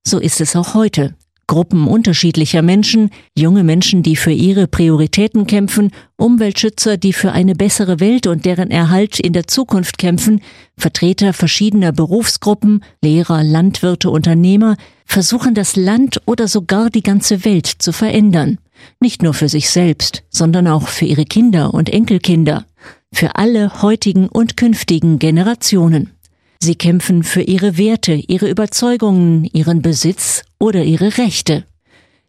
So 0.06 0.18
ist 0.18 0.40
es 0.40 0.56
auch 0.56 0.72
heute. 0.72 1.14
Gruppen 1.48 1.86
unterschiedlicher 1.86 2.62
Menschen, 2.62 3.10
junge 3.36 3.62
Menschen, 3.62 4.02
die 4.02 4.16
für 4.16 4.32
ihre 4.32 4.66
Prioritäten 4.66 5.46
kämpfen, 5.46 5.92
Umweltschützer, 6.16 6.96
die 6.96 7.12
für 7.12 7.32
eine 7.32 7.54
bessere 7.54 8.00
Welt 8.00 8.26
und 8.26 8.44
deren 8.44 8.70
Erhalt 8.70 9.20
in 9.20 9.32
der 9.32 9.46
Zukunft 9.46 9.98
kämpfen, 9.98 10.40
Vertreter 10.76 11.32
verschiedener 11.32 11.92
Berufsgruppen, 11.92 12.82
Lehrer, 13.00 13.44
Landwirte, 13.44 14.10
Unternehmer, 14.10 14.76
versuchen 15.04 15.54
das 15.54 15.76
Land 15.76 16.20
oder 16.26 16.48
sogar 16.48 16.90
die 16.90 17.02
ganze 17.02 17.44
Welt 17.44 17.66
zu 17.66 17.92
verändern. 17.92 18.58
Nicht 19.00 19.22
nur 19.22 19.32
für 19.32 19.48
sich 19.48 19.70
selbst, 19.70 20.24
sondern 20.28 20.66
auch 20.66 20.88
für 20.88 21.04
ihre 21.04 21.24
Kinder 21.24 21.72
und 21.72 21.88
Enkelkinder, 21.88 22.64
für 23.12 23.36
alle 23.36 23.82
heutigen 23.82 24.28
und 24.28 24.56
künftigen 24.56 25.18
Generationen. 25.18 26.15
Sie 26.60 26.74
kämpfen 26.74 27.22
für 27.22 27.42
ihre 27.42 27.76
Werte, 27.78 28.14
ihre 28.14 28.48
Überzeugungen, 28.48 29.44
ihren 29.44 29.82
Besitz 29.82 30.42
oder 30.58 30.84
ihre 30.84 31.18
Rechte. 31.18 31.64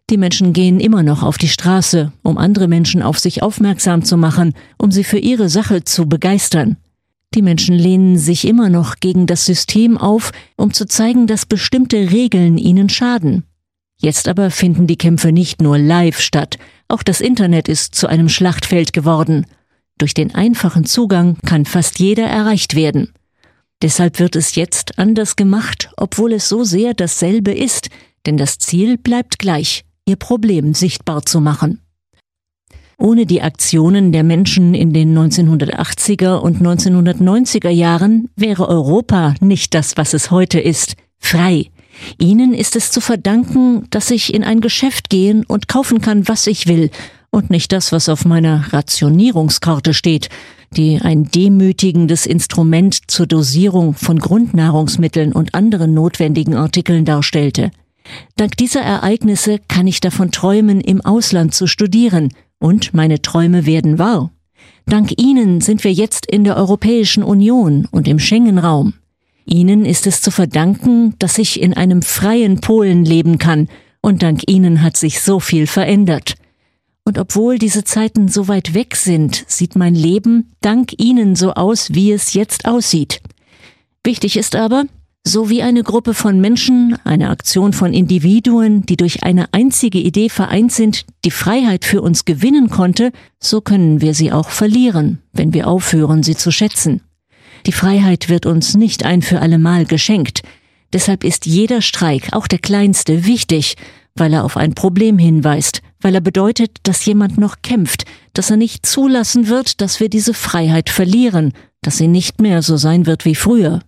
Die 0.10 0.18
Menschen 0.18 0.54
gehen 0.54 0.80
immer 0.80 1.04
noch 1.04 1.22
auf 1.22 1.38
die 1.38 1.50
Straße, 1.50 2.14
um 2.24 2.38
andere 2.38 2.68
Menschen 2.68 3.02
auf 3.02 3.20
sich 3.20 3.44
aufmerksam 3.44 4.04
zu 4.06 4.16
machen, 4.16 4.54
um 4.78 4.92
sie 4.92 5.04
für 5.04 5.20
ihre 5.20 5.50
Sache 5.50 5.84
zu 5.84 6.08
begeistern. 6.08 6.78
Die 7.36 7.42
Menschen 7.42 7.76
lehnen 7.76 8.18
sich 8.18 8.48
immer 8.48 8.70
noch 8.70 9.02
gegen 9.02 9.28
das 9.28 9.46
System 9.46 9.98
auf, 9.98 10.32
um 10.56 10.74
zu 10.74 10.86
zeigen, 10.88 11.28
dass 11.28 11.46
bestimmte 11.46 12.12
Regeln 12.12 12.58
ihnen 12.58 12.88
schaden. 12.88 13.44
Jetzt 14.00 14.28
aber 14.30 14.50
finden 14.50 14.88
die 14.88 14.98
Kämpfe 14.98 15.32
nicht 15.34 15.62
nur 15.62 15.78
live 15.78 16.22
statt, 16.22 16.58
auch 16.88 17.04
das 17.04 17.20
Internet 17.20 17.68
ist 17.68 17.96
zu 17.96 18.08
einem 18.08 18.30
Schlachtfeld 18.30 18.94
geworden. 18.94 19.46
Durch 19.98 20.14
den 20.14 20.36
einfachen 20.36 20.86
Zugang 20.86 21.38
kann 21.46 21.66
fast 21.66 22.00
jeder 22.00 22.26
erreicht 22.26 22.76
werden. 22.76 23.12
Deshalb 23.82 24.20
wird 24.20 24.36
es 24.36 24.56
jetzt 24.56 24.98
anders 24.98 25.36
gemacht, 25.36 25.90
obwohl 25.98 26.34
es 26.34 26.50
so 26.50 26.64
sehr 26.64 26.94
dasselbe 26.94 27.52
ist, 27.52 27.90
denn 28.26 28.38
das 28.38 28.58
Ziel 28.58 28.98
bleibt 28.98 29.38
gleich, 29.38 29.86
ihr 30.06 30.16
Problem 30.16 30.74
sichtbar 30.74 31.24
zu 31.26 31.40
machen. 31.40 31.82
Ohne 32.98 33.28
die 33.28 33.44
Aktionen 33.44 34.12
der 34.12 34.24
Menschen 34.24 34.74
in 34.74 34.92
den 34.92 35.16
1980er 35.16 36.38
und 36.38 36.60
1990er 36.62 37.70
Jahren 37.70 38.30
wäre 38.36 38.68
Europa 38.68 39.36
nicht 39.40 39.76
das, 39.76 39.98
was 39.98 40.16
es 40.16 40.32
heute 40.32 40.60
ist, 40.60 40.96
frei. 41.20 41.70
Ihnen 42.20 42.56
ist 42.56 42.76
es 42.76 42.90
zu 42.90 43.00
verdanken, 43.00 43.86
dass 43.92 44.10
ich 44.10 44.34
in 44.34 44.44
ein 44.44 44.62
Geschäft 44.62 45.12
gehen 45.12 45.46
und 45.46 45.68
kaufen 45.68 46.02
kann, 46.02 46.28
was 46.28 46.48
ich 46.48 46.66
will, 46.66 46.90
und 47.30 47.52
nicht 47.52 47.72
das, 47.72 47.92
was 47.92 48.10
auf 48.10 48.26
meiner 48.26 48.74
Rationierungskarte 48.74 49.94
steht, 49.94 50.30
die 50.76 51.00
ein 51.02 51.26
demütigendes 51.26 52.26
Instrument 52.26 53.00
zur 53.08 53.28
Dosierung 53.28 53.94
von 53.94 54.20
Grundnahrungsmitteln 54.20 55.32
und 55.32 55.56
anderen 55.56 55.94
notwendigen 55.94 56.56
Artikeln 56.56 57.06
darstellte. 57.06 57.72
Dank 58.36 58.58
dieser 58.58 58.82
Ereignisse 58.82 59.60
kann 59.68 59.88
ich 59.88 60.00
davon 60.00 60.32
träumen, 60.32 60.82
im 60.82 61.02
Ausland 61.02 61.54
zu 61.54 61.68
studieren, 61.68 62.34
und 62.60 62.94
meine 62.94 63.22
Träume 63.22 63.66
werden 63.66 64.00
wahr. 64.00 64.32
Dank 64.86 65.20
Ihnen 65.20 65.62
sind 65.62 65.84
wir 65.84 65.94
jetzt 65.94 66.26
in 66.26 66.44
der 66.44 66.58
Europäischen 66.58 67.24
Union 67.24 67.88
und 67.92 68.08
im 68.08 68.20
Schengen-Raum. 68.20 68.94
Ihnen 69.46 69.86
ist 69.86 70.08
es 70.08 70.22
zu 70.22 70.32
verdanken, 70.32 71.16
dass 71.20 71.38
ich 71.38 71.62
in 71.62 71.74
einem 71.74 72.02
freien 72.02 72.60
Polen 72.62 73.06
leben 73.06 73.38
kann, 73.38 73.68
und 74.02 74.24
dank 74.24 74.50
Ihnen 74.50 74.82
hat 74.82 74.96
sich 74.96 75.22
so 75.22 75.40
viel 75.40 75.68
verändert. 75.68 76.36
Und 77.08 77.18
obwohl 77.20 77.58
diese 77.58 77.86
Zeiten 77.86 78.28
so 78.28 78.50
weit 78.50 78.74
weg 78.74 78.98
sind, 78.98 79.46
sieht 79.48 79.78
mein 79.78 79.96
Leben 79.96 80.52
dank 80.60 80.92
Ihnen 80.98 81.38
so 81.38 81.54
aus, 81.54 81.94
wie 81.94 82.12
es 82.12 82.34
jetzt 82.34 82.66
aussieht. 82.66 83.22
Wichtig 84.04 84.36
ist 84.36 84.58
aber, 84.58 84.84
so 85.24 85.50
wie 85.50 85.62
eine 85.62 85.84
Gruppe 85.84 86.14
von 86.14 86.42
Menschen, 86.42 86.98
eine 87.06 87.30
Aktion 87.30 87.72
von 87.72 87.94
Individuen, 87.94 88.86
die 88.86 88.98
durch 88.98 89.24
eine 89.24 89.54
einzige 89.54 90.00
Idee 90.00 90.28
vereint 90.28 90.74
sind, 90.74 91.06
die 91.24 91.32
Freiheit 91.32 91.86
für 91.86 92.02
uns 92.02 92.26
gewinnen 92.26 92.70
konnte, 92.70 93.14
so 93.40 93.62
können 93.62 94.02
wir 94.02 94.14
sie 94.14 94.34
auch 94.34 94.50
verlieren, 94.50 95.20
wenn 95.32 95.54
wir 95.54 95.70
aufhören, 95.70 96.24
sie 96.24 96.36
zu 96.36 96.52
schätzen. 96.52 97.00
Die 97.68 97.72
Freiheit 97.72 98.28
wird 98.28 98.46
uns 98.46 98.76
nicht 98.76 99.06
ein 99.06 99.22
für 99.22 99.40
allemal 99.40 99.86
geschenkt. 99.86 100.42
Deshalb 100.92 101.24
ist 101.24 101.46
jeder 101.46 101.82
Streik, 101.82 102.34
auch 102.34 102.48
der 102.48 102.60
kleinste, 102.60 103.26
wichtig, 103.26 103.78
weil 104.18 104.34
er 104.34 104.44
auf 104.44 104.58
ein 104.58 104.74
Problem 104.74 105.18
hinweist, 105.18 105.82
weil 106.02 106.16
er 106.16 106.22
bedeutet, 106.22 106.78
dass 106.84 107.06
jemand 107.06 107.38
noch 107.38 107.62
kämpft, 107.62 108.06
dass 108.34 108.52
er 108.52 108.58
nicht 108.58 108.86
zulassen 108.86 109.48
wird, 109.48 109.82
dass 109.82 110.00
wir 110.00 110.10
diese 110.10 110.34
Freiheit 110.34 110.90
verlieren, 110.90 111.54
dass 111.82 111.98
sie 111.98 112.08
nicht 112.08 112.42
mehr 112.42 112.62
so 112.62 112.78
sein 112.78 113.06
wird 113.06 113.26
wie 113.26 113.36
früher. 113.36 113.82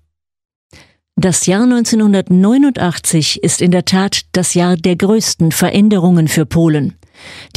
Das 1.15 1.45
Jahr 1.47 1.63
1989 1.63 3.43
ist 3.43 3.61
in 3.61 3.71
der 3.71 3.83
Tat 3.83 4.21
das 4.31 4.53
Jahr 4.53 4.77
der 4.77 4.95
größten 4.95 5.51
Veränderungen 5.51 6.29
für 6.29 6.45
Polen. 6.45 6.95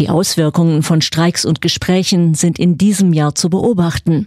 Die 0.00 0.08
Auswirkungen 0.08 0.82
von 0.82 1.00
Streiks 1.00 1.44
und 1.44 1.60
Gesprächen 1.60 2.34
sind 2.34 2.58
in 2.58 2.76
diesem 2.76 3.12
Jahr 3.12 3.36
zu 3.36 3.50
beobachten. 3.50 4.26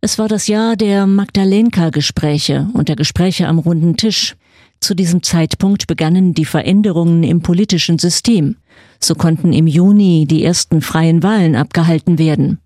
Es 0.00 0.16
war 0.16 0.28
das 0.28 0.46
Jahr 0.46 0.76
der 0.76 1.06
Magdalenka-Gespräche 1.06 2.68
und 2.72 2.88
der 2.88 2.94
Gespräche 2.94 3.48
am 3.48 3.58
runden 3.58 3.96
Tisch. 3.96 4.36
Zu 4.80 4.94
diesem 4.94 5.22
Zeitpunkt 5.22 5.86
begannen 5.86 6.34
die 6.34 6.44
Veränderungen 6.44 7.22
im 7.22 7.42
politischen 7.42 7.98
System. 7.98 8.56
So 9.00 9.14
konnten 9.14 9.52
im 9.52 9.66
Juni 9.66 10.26
die 10.28 10.44
ersten 10.44 10.80
freien 10.80 11.22
Wahlen 11.22 11.56
abgehalten 11.56 12.18
werden. 12.18 12.58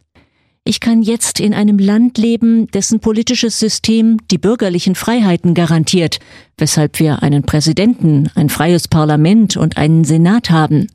Ich 0.65 0.79
kann 0.79 1.03
jetzt 1.03 1.41
in 1.41 1.55
einem 1.55 1.79
Land 1.79 2.19
leben, 2.19 2.69
dessen 2.69 3.01
politisches 3.01 3.59
System 3.59 4.19
die 4.31 4.39
bürgerlichen 4.39 4.95
Freiheiten 4.95 5.55
garantiert, 5.55 6.21
weshalb 6.57 7.01
wir 7.01 7.25
einen 7.25 7.43
Präsidenten, 7.43 8.31
ein 8.37 8.49
freies 8.49 8.87
Parlament 8.87 9.57
und 9.57 9.77
einen 9.77 10.05
Senat 10.05 10.51
haben. 10.51 10.87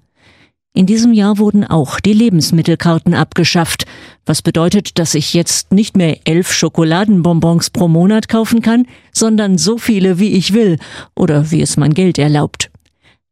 In 0.78 0.86
diesem 0.86 1.12
Jahr 1.12 1.40
wurden 1.40 1.64
auch 1.64 2.00
die 2.00 2.14
Lebensmittelkarten 2.14 3.16
abgeschafft, 3.16 3.88
was 4.28 4.44
bedeutet, 4.44 5.00
dass 5.00 5.16
ich 5.16 5.34
jetzt 5.34 5.74
nicht 5.74 5.98
mehr 5.98 6.20
elf 6.26 6.54
Schokoladenbonbons 6.54 7.72
pro 7.72 7.88
Monat 7.88 8.30
kaufen 8.30 8.62
kann, 8.62 8.86
sondern 9.12 9.58
so 9.58 9.80
viele, 9.80 10.20
wie 10.20 10.34
ich 10.34 10.54
will 10.54 10.78
oder 11.16 11.50
wie 11.50 11.64
es 11.64 11.78
mein 11.78 11.96
Geld 11.96 12.20
erlaubt. 12.20 12.70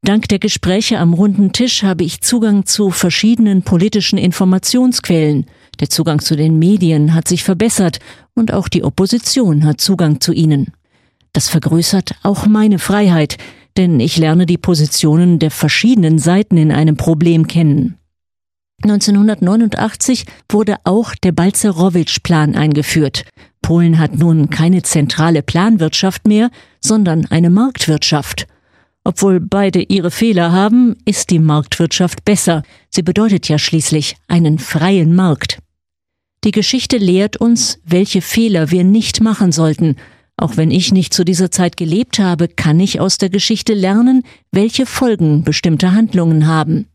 Dank 0.02 0.28
der 0.30 0.40
Gespräche 0.40 0.98
am 0.98 1.14
runden 1.14 1.52
Tisch 1.52 1.84
habe 1.84 2.04
ich 2.04 2.22
Zugang 2.22 2.66
zu 2.66 2.90
verschiedenen 2.90 3.62
politischen 3.62 4.18
Informationsquellen. 4.18 5.46
Der 5.80 5.92
Zugang 5.92 6.22
zu 6.22 6.36
den 6.36 6.58
Medien 6.58 7.14
hat 7.14 7.28
sich 7.28 7.44
verbessert 7.44 8.00
und 8.34 8.54
auch 8.54 8.70
die 8.70 8.84
Opposition 8.84 9.66
hat 9.66 9.80
Zugang 9.80 10.20
zu 10.20 10.34
ihnen. 10.34 10.72
Das 11.32 11.48
vergrößert 11.50 12.16
auch 12.24 12.48
meine 12.48 12.80
Freiheit, 12.80 13.38
denn 13.78 14.00
ich 14.00 14.18
lerne 14.18 14.46
die 14.46 14.58
Positionen 14.58 15.40
der 15.40 15.52
verschiedenen 15.52 16.20
Seiten 16.20 16.58
in 16.58 16.72
einem 16.72 16.98
Problem 16.98 17.48
kennen. 17.48 17.98
1989 18.84 20.26
wurde 20.50 20.78
auch 20.84 21.16
der 21.16 21.32
Balzerowitsch-Plan 21.32 22.56
eingeführt. 22.56 23.26
Polen 23.62 23.98
hat 24.00 24.18
nun 24.18 24.50
keine 24.50 24.84
zentrale 24.84 25.42
Planwirtschaft 25.42 26.28
mehr, 26.28 26.52
sondern 26.82 27.26
eine 27.28 27.50
Marktwirtschaft. 27.50 28.48
Obwohl 29.04 29.40
beide 29.40 29.82
ihre 29.82 30.12
Fehler 30.12 30.52
haben, 30.52 30.96
ist 31.06 31.30
die 31.30 31.40
Marktwirtschaft 31.40 32.26
besser. 32.26 32.64
Sie 32.90 33.04
bedeutet 33.04 33.48
ja 33.48 33.58
schließlich 33.58 34.18
einen 34.28 34.60
freien 34.60 35.16
Markt. 35.16 35.60
Die 36.44 36.52
Geschichte 36.52 36.98
lehrt 36.98 37.38
uns, 37.38 37.80
welche 37.86 38.22
Fehler 38.22 38.72
wir 38.72 38.84
nicht 38.84 39.22
machen 39.22 39.52
sollten. 39.52 39.96
Auch 40.38 40.58
wenn 40.58 40.72
ich 40.72 40.92
nicht 40.92 41.14
zu 41.14 41.24
dieser 41.24 41.50
Zeit 41.50 41.78
gelebt 41.78 42.20
habe, 42.20 42.48
kann 42.48 42.80
ich 42.80 43.00
aus 43.00 43.18
der 43.18 43.30
Geschichte 43.30 43.74
lernen, 43.74 44.24
welche 44.52 44.86
Folgen 44.86 45.44
bestimmte 45.44 45.94
Handlungen 45.94 46.48
haben. 46.48 46.88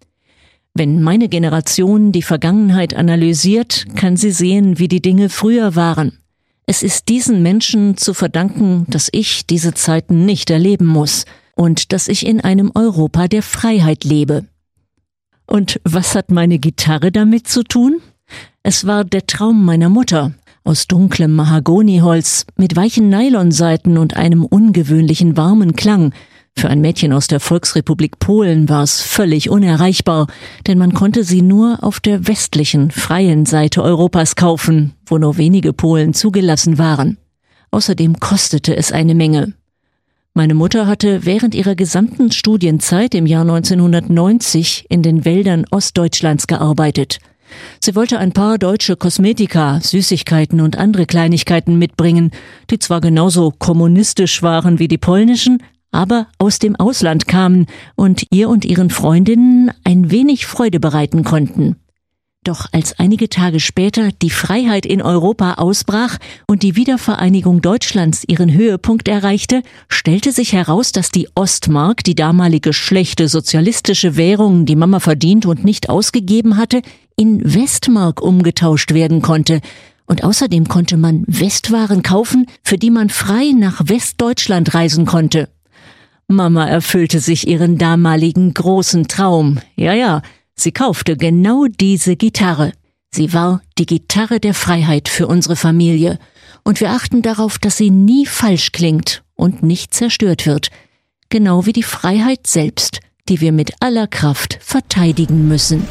Wenn 0.74 1.02
meine 1.02 1.28
Generation 1.28 2.12
die 2.12 2.22
Vergangenheit 2.22 2.94
analysiert, 2.94 3.86
kann 3.96 4.16
sie 4.16 4.30
sehen, 4.30 4.78
wie 4.78 4.88
die 4.88 5.02
Dinge 5.02 5.28
früher 5.28 5.74
waren. 5.74 6.18
Es 6.66 6.82
ist 6.82 7.08
diesen 7.08 7.42
Menschen 7.42 7.96
zu 7.96 8.14
verdanken, 8.14 8.86
dass 8.88 9.08
ich 9.10 9.46
diese 9.46 9.74
Zeiten 9.74 10.24
nicht 10.24 10.50
erleben 10.50 10.86
muss 10.86 11.24
und 11.56 11.92
dass 11.92 12.06
ich 12.06 12.24
in 12.24 12.40
einem 12.40 12.70
Europa 12.74 13.26
der 13.26 13.42
Freiheit 13.42 14.04
lebe. 14.04 14.44
Und 15.46 15.80
was 15.82 16.14
hat 16.14 16.30
meine 16.30 16.60
Gitarre 16.60 17.10
damit 17.10 17.48
zu 17.48 17.64
tun? 17.64 18.00
Es 18.62 18.86
war 18.86 19.04
der 19.04 19.26
Traum 19.26 19.64
meiner 19.64 19.88
Mutter, 19.88 20.32
aus 20.70 20.86
dunklem 20.86 21.34
Mahagoniholz, 21.34 22.46
mit 22.56 22.76
weichen 22.76 23.08
Nylonseiten 23.08 23.98
und 23.98 24.16
einem 24.16 24.44
ungewöhnlichen 24.44 25.36
warmen 25.36 25.74
Klang. 25.74 26.14
Für 26.56 26.68
ein 26.68 26.80
Mädchen 26.80 27.12
aus 27.12 27.26
der 27.26 27.40
Volksrepublik 27.40 28.20
Polen 28.20 28.68
war 28.68 28.84
es 28.84 29.00
völlig 29.00 29.50
unerreichbar, 29.50 30.28
denn 30.68 30.78
man 30.78 30.94
konnte 30.94 31.24
sie 31.24 31.42
nur 31.42 31.82
auf 31.82 31.98
der 31.98 32.28
westlichen, 32.28 32.92
freien 32.92 33.46
Seite 33.46 33.82
Europas 33.82 34.36
kaufen, 34.36 34.92
wo 35.06 35.18
nur 35.18 35.38
wenige 35.38 35.72
Polen 35.72 36.14
zugelassen 36.14 36.78
waren. 36.78 37.18
Außerdem 37.72 38.20
kostete 38.20 38.76
es 38.76 38.92
eine 38.92 39.16
Menge. 39.16 39.54
Meine 40.34 40.54
Mutter 40.54 40.86
hatte 40.86 41.26
während 41.26 41.56
ihrer 41.56 41.74
gesamten 41.74 42.30
Studienzeit 42.30 43.16
im 43.16 43.26
Jahr 43.26 43.42
1990 43.42 44.86
in 44.88 45.02
den 45.02 45.24
Wäldern 45.24 45.64
Ostdeutschlands 45.72 46.46
gearbeitet. 46.46 47.18
Sie 47.80 47.94
wollte 47.94 48.18
ein 48.18 48.32
paar 48.32 48.58
deutsche 48.58 48.96
Kosmetika, 48.96 49.80
Süßigkeiten 49.80 50.60
und 50.60 50.76
andere 50.76 51.06
Kleinigkeiten 51.06 51.78
mitbringen, 51.78 52.30
die 52.70 52.78
zwar 52.78 53.00
genauso 53.00 53.50
kommunistisch 53.50 54.42
waren 54.42 54.78
wie 54.78 54.88
die 54.88 54.98
polnischen, 54.98 55.62
aber 55.92 56.28
aus 56.38 56.58
dem 56.58 56.76
Ausland 56.76 57.26
kamen 57.26 57.66
und 57.96 58.24
ihr 58.30 58.48
und 58.48 58.64
ihren 58.64 58.90
Freundinnen 58.90 59.70
ein 59.84 60.10
wenig 60.10 60.46
Freude 60.46 60.80
bereiten 60.80 61.24
konnten. 61.24 61.76
Doch 62.42 62.66
als 62.72 62.98
einige 62.98 63.28
Tage 63.28 63.60
später 63.60 64.12
die 64.22 64.30
Freiheit 64.30 64.86
in 64.86 65.02
Europa 65.02 65.54
ausbrach 65.54 66.16
und 66.46 66.62
die 66.62 66.74
Wiedervereinigung 66.74 67.60
Deutschlands 67.60 68.24
ihren 68.26 68.50
Höhepunkt 68.50 69.08
erreichte, 69.08 69.62
stellte 69.88 70.32
sich 70.32 70.54
heraus, 70.54 70.92
dass 70.92 71.10
die 71.10 71.28
Ostmark, 71.34 72.02
die 72.02 72.14
damalige 72.14 72.72
schlechte 72.72 73.28
sozialistische 73.28 74.16
Währung, 74.16 74.64
die 74.64 74.76
Mama 74.76 75.00
verdient 75.00 75.44
und 75.44 75.64
nicht 75.64 75.90
ausgegeben 75.90 76.56
hatte, 76.56 76.80
in 77.20 77.54
Westmark 77.54 78.22
umgetauscht 78.22 78.94
werden 78.94 79.20
konnte. 79.20 79.60
Und 80.06 80.24
außerdem 80.24 80.68
konnte 80.68 80.96
man 80.96 81.22
Westwaren 81.26 82.02
kaufen, 82.02 82.46
für 82.62 82.78
die 82.78 82.90
man 82.90 83.10
frei 83.10 83.52
nach 83.54 83.82
Westdeutschland 83.84 84.72
reisen 84.72 85.04
konnte. 85.04 85.50
Mama 86.28 86.66
erfüllte 86.66 87.20
sich 87.20 87.46
ihren 87.46 87.76
damaligen 87.76 88.54
großen 88.54 89.06
Traum. 89.06 89.58
Ja, 89.76 89.92
ja, 89.92 90.22
Sie 90.60 90.72
kaufte 90.72 91.16
genau 91.16 91.66
diese 91.66 92.16
Gitarre. 92.16 92.72
Sie 93.10 93.32
war 93.32 93.62
die 93.78 93.86
Gitarre 93.86 94.40
der 94.40 94.52
Freiheit 94.52 95.08
für 95.08 95.26
unsere 95.26 95.56
Familie. 95.56 96.18
Und 96.64 96.80
wir 96.80 96.90
achten 96.90 97.22
darauf, 97.22 97.58
dass 97.58 97.78
sie 97.78 97.90
nie 97.90 98.26
falsch 98.26 98.72
klingt 98.72 99.22
und 99.34 99.62
nicht 99.62 99.94
zerstört 99.94 100.44
wird. 100.44 100.70
Genau 101.30 101.64
wie 101.64 101.72
die 101.72 101.82
Freiheit 101.82 102.46
selbst, 102.46 103.00
die 103.28 103.40
wir 103.40 103.52
mit 103.52 103.72
aller 103.80 104.06
Kraft 104.06 104.58
verteidigen 104.60 105.48
müssen. 105.48 105.86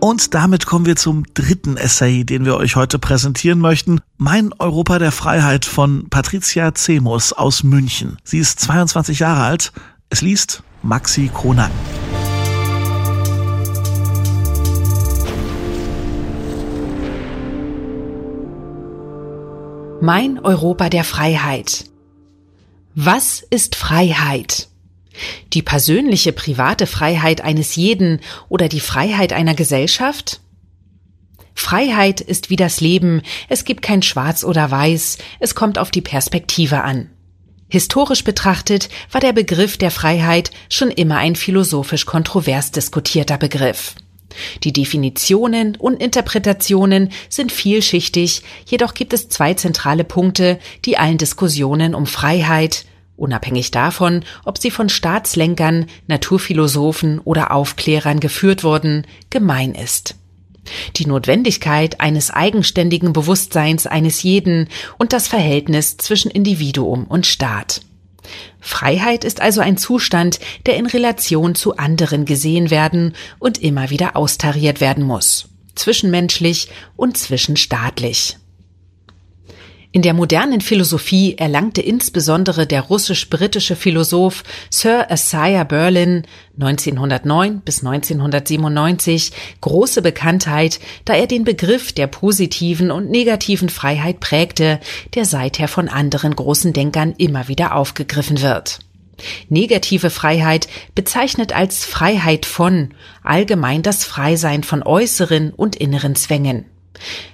Und 0.00 0.32
damit 0.34 0.64
kommen 0.64 0.86
wir 0.86 0.94
zum 0.94 1.24
dritten 1.34 1.76
Essay, 1.76 2.24
den 2.24 2.44
wir 2.44 2.56
euch 2.56 2.76
heute 2.76 3.00
präsentieren 3.00 3.58
möchten. 3.58 4.00
Mein 4.16 4.52
Europa 4.58 5.00
der 5.00 5.10
Freiheit 5.10 5.64
von 5.64 6.08
Patricia 6.08 6.72
Zemus 6.74 7.32
aus 7.32 7.64
München. 7.64 8.16
Sie 8.22 8.38
ist 8.38 8.60
22 8.60 9.18
Jahre 9.18 9.42
alt. 9.42 9.72
Es 10.08 10.20
liest 10.20 10.62
Maxi 10.82 11.28
Kronak. 11.34 11.72
Mein 20.00 20.38
Europa 20.38 20.90
der 20.90 21.02
Freiheit. 21.02 21.86
Was 22.94 23.44
ist 23.50 23.74
Freiheit? 23.74 24.68
Die 25.52 25.62
persönliche 25.62 26.32
private 26.32 26.86
Freiheit 26.86 27.40
eines 27.40 27.76
jeden 27.76 28.20
oder 28.48 28.68
die 28.68 28.80
Freiheit 28.80 29.32
einer 29.32 29.54
Gesellschaft? 29.54 30.40
Freiheit 31.54 32.20
ist 32.20 32.50
wie 32.50 32.56
das 32.56 32.80
Leben, 32.80 33.22
es 33.48 33.64
gibt 33.64 33.82
kein 33.82 34.02
Schwarz 34.02 34.44
oder 34.44 34.70
Weiß, 34.70 35.18
es 35.40 35.54
kommt 35.54 35.78
auf 35.78 35.90
die 35.90 36.00
Perspektive 36.00 36.82
an. 36.82 37.10
Historisch 37.68 38.24
betrachtet 38.24 38.88
war 39.10 39.20
der 39.20 39.32
Begriff 39.32 39.76
der 39.76 39.90
Freiheit 39.90 40.50
schon 40.70 40.90
immer 40.90 41.18
ein 41.18 41.36
philosophisch 41.36 42.06
kontrovers 42.06 42.70
diskutierter 42.70 43.36
Begriff. 43.36 43.94
Die 44.62 44.72
Definitionen 44.72 45.76
und 45.76 46.00
Interpretationen 46.00 47.10
sind 47.28 47.52
vielschichtig, 47.52 48.42
jedoch 48.66 48.94
gibt 48.94 49.12
es 49.12 49.28
zwei 49.28 49.54
zentrale 49.54 50.04
Punkte, 50.04 50.58
die 50.84 50.96
allen 50.96 51.18
Diskussionen 51.18 51.94
um 51.94 52.06
Freiheit, 52.06 52.84
unabhängig 53.18 53.70
davon, 53.70 54.24
ob 54.44 54.58
sie 54.58 54.70
von 54.70 54.88
Staatslenkern, 54.88 55.86
Naturphilosophen 56.06 57.18
oder 57.18 57.52
Aufklärern 57.52 58.20
geführt 58.20 58.64
wurden, 58.64 59.06
gemein 59.30 59.74
ist. 59.74 60.14
Die 60.96 61.06
Notwendigkeit 61.06 62.00
eines 62.00 62.30
eigenständigen 62.30 63.12
Bewusstseins 63.12 63.86
eines 63.86 64.22
jeden 64.22 64.68
und 64.98 65.12
das 65.12 65.28
Verhältnis 65.28 65.96
zwischen 65.96 66.30
Individuum 66.30 67.04
und 67.04 67.26
Staat. 67.26 67.80
Freiheit 68.60 69.24
ist 69.24 69.40
also 69.40 69.60
ein 69.60 69.78
Zustand, 69.78 70.38
der 70.66 70.76
in 70.76 70.86
Relation 70.86 71.54
zu 71.54 71.76
anderen 71.76 72.24
gesehen 72.24 72.70
werden 72.70 73.14
und 73.38 73.58
immer 73.62 73.90
wieder 73.90 74.16
austariert 74.16 74.80
werden 74.80 75.04
muss, 75.04 75.48
zwischenmenschlich 75.74 76.68
und 76.96 77.16
zwischenstaatlich. 77.16 78.36
In 79.90 80.02
der 80.02 80.12
modernen 80.12 80.60
Philosophie 80.60 81.36
erlangte 81.38 81.80
insbesondere 81.80 82.66
der 82.66 82.82
russisch-britische 82.82 83.74
Philosoph 83.74 84.44
Sir 84.68 85.06
Isaiah 85.10 85.64
Berlin 85.64 86.26
1909 86.60 87.62
bis 87.62 87.78
1997 87.78 89.32
große 89.62 90.02
Bekanntheit, 90.02 90.78
da 91.06 91.14
er 91.14 91.26
den 91.26 91.44
Begriff 91.44 91.94
der 91.94 92.06
positiven 92.06 92.90
und 92.90 93.08
negativen 93.08 93.70
Freiheit 93.70 94.20
prägte, 94.20 94.78
der 95.14 95.24
seither 95.24 95.68
von 95.68 95.88
anderen 95.88 96.36
großen 96.36 96.74
Denkern 96.74 97.14
immer 97.16 97.48
wieder 97.48 97.74
aufgegriffen 97.74 98.42
wird. 98.42 98.80
Negative 99.48 100.10
Freiheit 100.10 100.68
bezeichnet 100.94 101.56
als 101.56 101.86
Freiheit 101.86 102.44
von 102.44 102.90
allgemein 103.22 103.82
das 103.82 104.04
Freisein 104.04 104.64
von 104.64 104.82
äußeren 104.82 105.50
und 105.50 105.76
inneren 105.76 106.14
Zwängen. 106.14 106.66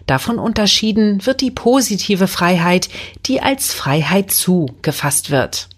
Davon 0.07 0.38
unterschieden 0.38 1.24
wird 1.27 1.40
die 1.40 1.50
positive 1.50 2.29
Freiheit, 2.29 2.88
die 3.27 3.40
als 3.40 3.72
Freiheit 3.72 4.31
zu 4.31 4.66
gefasst 4.83 5.31
wird. 5.31 5.68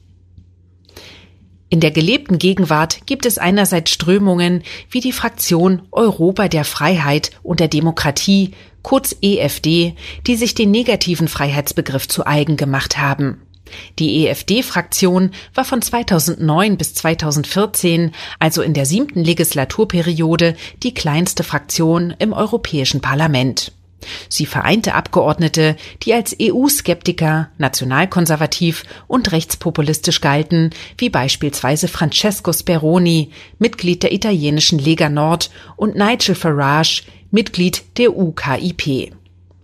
In 1.68 1.81
der 1.81 1.90
gelebten 1.90 2.38
Gegenwart 2.38 3.07
gibt 3.07 3.27
es 3.27 3.38
einerseits 3.38 3.90
Strömungen 3.90 4.62
wie 4.88 5.01
die 5.01 5.12
Fraktion 5.12 5.83
Europa 5.90 6.46
der 6.49 6.64
Freiheit 6.64 7.33
und 7.42 7.59
der 7.59 7.68
Demokratie, 7.68 8.53
kurz 8.83 9.16
EFD, 9.20 9.96
die 10.29 10.37
sich 10.37 10.55
den 10.55 10.70
negativen 10.70 11.27
Freiheitsbegriff 11.27 12.07
zu 12.07 12.25
eigen 12.25 12.57
gemacht 12.57 12.99
haben. 12.99 13.42
Die 13.98 14.26
EFD-Fraktion 14.26 15.31
war 15.55 15.64
von 15.64 15.83
2009 15.83 16.76
bis 16.76 16.94
2014, 16.94 18.12
also 18.38 18.62
in 18.62 18.74
der 18.74 18.87
siebten 18.87 19.24
Legislaturperiode, 19.24 20.57
die 20.83 20.94
kleinste 20.94 21.42
Fraktion 21.42 22.14
im 22.18 22.33
Europäischen 22.33 23.00
Parlament. 23.00 23.72
Sie 24.29 24.46
vereinte 24.46 24.94
Abgeordnete, 24.94 25.76
die 26.02 26.14
als 26.14 26.37
EU-Skeptiker, 26.40 27.48
nationalkonservativ 27.59 28.85
und 29.07 29.33
rechtspopulistisch 29.33 30.20
galten, 30.20 30.70
wie 30.98 31.11
beispielsweise 31.11 31.88
Francesco 31.88 32.52
Speroni, 32.52 33.31
Mitglied 33.59 34.02
der 34.02 34.12
italienischen 34.12 34.79
Lega 34.79 35.09
Nord, 35.09 35.50
und 35.76 35.96
Nigel 35.96 36.35
Farage, 36.35 37.02
Mitglied 37.31 37.98
der 37.98 38.16
UKIP. 38.16 39.12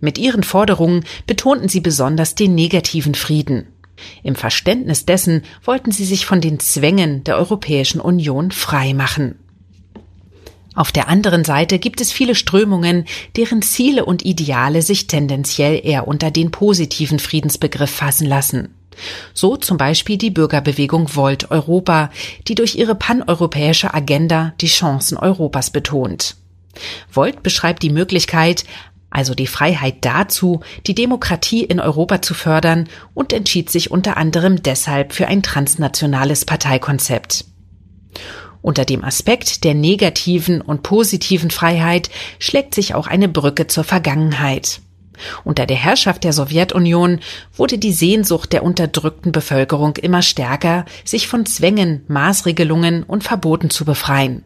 Mit 0.01 0.19
ihren 0.19 0.43
Forderungen 0.43 1.05
betonten 1.27 1.69
sie 1.69 1.81
besonders 1.81 2.35
den 2.35 2.55
negativen 2.55 3.15
Frieden. 3.15 3.69
Im 4.23 4.35
Verständnis 4.35 5.05
dessen 5.05 5.43
wollten 5.65 5.93
sie 5.93 6.05
sich 6.05 6.27
von 6.27 6.41
den 6.41 6.61
Zwängen 6.61 7.25
der 7.25 7.37
Europäischen 7.39 8.01
Union 8.01 8.51
frei 8.51 8.95
machen. 8.95 9.37
Auf 10.75 10.91
der 10.91 11.09
anderen 11.09 11.45
Seite 11.45 11.79
gibt 11.79 12.01
es 12.01 12.13
viele 12.13 12.35
Strömungen, 12.35 13.05
deren 13.37 13.61
Ziele 13.61 14.07
und 14.07 14.25
Ideale 14.25 14.81
sich 14.81 15.07
tendenziell 15.07 15.81
eher 15.85 16.09
unter 16.09 16.31
den 16.31 16.51
positiven 16.51 17.19
Friedensbegriff 17.19 17.91
fassen 17.91 18.27
lassen. 18.27 18.75
So 19.35 19.57
zum 19.57 19.77
Beispiel 19.77 20.17
die 20.17 20.31
Bürgerbewegung 20.31 21.15
Volt 21.15 21.51
Europa, 21.51 22.11
die 22.49 22.55
durch 22.55 22.77
ihre 22.77 22.95
paneuropäische 22.95 23.93
Agenda 23.93 24.55
die 24.61 24.67
Chancen 24.67 25.19
Europas 25.19 25.71
betont. 25.71 26.37
Volt 27.11 27.43
beschreibt 27.43 27.83
die 27.83 27.91
Möglichkeit, 27.91 28.65
also 29.13 29.35
die 29.35 29.47
Freiheit 29.47 29.97
dazu, 30.01 30.61
die 30.87 30.95
Demokratie 30.95 31.63
in 31.63 31.81
Europa 31.81 32.23
zu 32.23 32.35
fördern 32.35 32.89
und 33.15 33.33
entschied 33.33 33.71
sich 33.71 33.91
unter 33.91 34.17
anderem 34.17 34.63
deshalb 34.63 35.13
für 35.13 35.29
ein 35.29 35.43
transnationales 35.43 36.45
Parteikonzept. 36.45 37.45
Unter 38.63 38.85
dem 38.85 39.05
Aspekt 39.05 39.65
der 39.65 39.75
negativen 39.75 40.61
und 40.61 40.83
positiven 40.83 41.51
Freiheit 41.51 42.11
schlägt 42.39 42.75
sich 42.75 42.95
auch 42.95 43.07
eine 43.07 43.29
Brücke 43.29 43.67
zur 43.67 43.85
Vergangenheit. 43.85 44.81
Unter 45.45 45.67
der 45.67 45.77
Herrschaft 45.77 46.25
der 46.25 46.33
Sowjetunion 46.33 47.21
wurde 47.57 47.79
die 47.79 47.93
Sehnsucht 47.93 48.53
der 48.53 48.63
unterdrückten 48.63 49.33
Bevölkerung 49.33 49.97
immer 49.97 50.23
stärker, 50.23 50.85
sich 51.05 51.29
von 51.29 51.45
Zwängen, 51.45 52.05
Maßregelungen 52.09 53.03
und 53.03 53.25
Verboten 53.25 53.69
zu 53.69 53.85
befreien. 53.85 54.45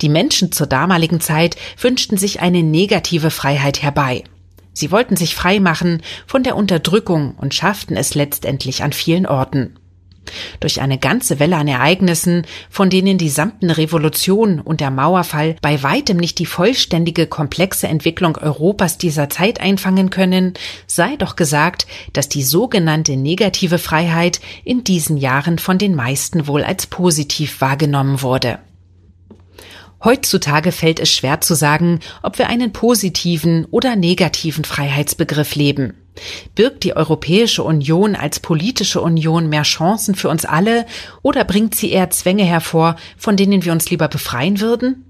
Die 0.00 0.08
Menschen 0.08 0.52
zur 0.52 0.66
damaligen 0.66 1.20
Zeit 1.20 1.56
wünschten 1.80 2.18
sich 2.18 2.40
eine 2.40 2.62
negative 2.62 3.30
Freiheit 3.30 3.82
herbei. 3.82 4.24
Sie 4.72 4.92
wollten 4.92 5.16
sich 5.16 5.34
frei 5.34 5.58
machen 5.58 6.02
von 6.26 6.44
der 6.44 6.54
Unterdrückung 6.54 7.34
und 7.36 7.54
schafften 7.54 7.96
es 7.96 8.14
letztendlich 8.14 8.84
an 8.84 8.92
vielen 8.92 9.26
Orten. 9.26 9.74
Durch 10.60 10.80
eine 10.80 10.98
ganze 10.98 11.38
Welle 11.38 11.56
an 11.56 11.68
Ereignissen, 11.68 12.46
von 12.70 12.90
denen 12.90 13.18
die 13.18 13.28
Samten 13.28 13.70
Revolution 13.70 14.60
und 14.60 14.80
der 14.80 14.90
Mauerfall 14.90 15.56
bei 15.62 15.82
weitem 15.82 16.16
nicht 16.16 16.38
die 16.38 16.46
vollständige, 16.46 17.26
komplexe 17.26 17.88
Entwicklung 17.88 18.36
Europas 18.36 18.98
dieser 18.98 19.30
Zeit 19.30 19.60
einfangen 19.60 20.10
können, 20.10 20.54
sei 20.86 21.16
doch 21.16 21.36
gesagt, 21.36 21.86
dass 22.12 22.28
die 22.28 22.42
sogenannte 22.42 23.16
negative 23.16 23.78
Freiheit 23.78 24.40
in 24.64 24.84
diesen 24.84 25.16
Jahren 25.16 25.58
von 25.58 25.78
den 25.78 25.94
meisten 25.94 26.46
wohl 26.46 26.62
als 26.62 26.86
positiv 26.86 27.60
wahrgenommen 27.60 28.22
wurde. 28.22 28.58
Heutzutage 30.02 30.70
fällt 30.70 31.00
es 31.00 31.12
schwer 31.12 31.40
zu 31.40 31.54
sagen, 31.54 32.00
ob 32.22 32.38
wir 32.38 32.48
einen 32.48 32.72
positiven 32.72 33.64
oder 33.70 33.96
negativen 33.96 34.64
Freiheitsbegriff 34.64 35.54
leben. 35.56 35.94
Birgt 36.54 36.84
die 36.84 36.96
Europäische 36.96 37.62
Union 37.62 38.14
als 38.16 38.40
politische 38.40 39.00
Union 39.00 39.48
mehr 39.48 39.62
Chancen 39.62 40.14
für 40.14 40.28
uns 40.28 40.44
alle 40.44 40.86
oder 41.22 41.44
bringt 41.44 41.74
sie 41.74 41.90
eher 41.90 42.10
Zwänge 42.10 42.44
hervor, 42.44 42.96
von 43.16 43.36
denen 43.36 43.64
wir 43.64 43.72
uns 43.72 43.90
lieber 43.90 44.08
befreien 44.08 44.60
würden? 44.60 45.07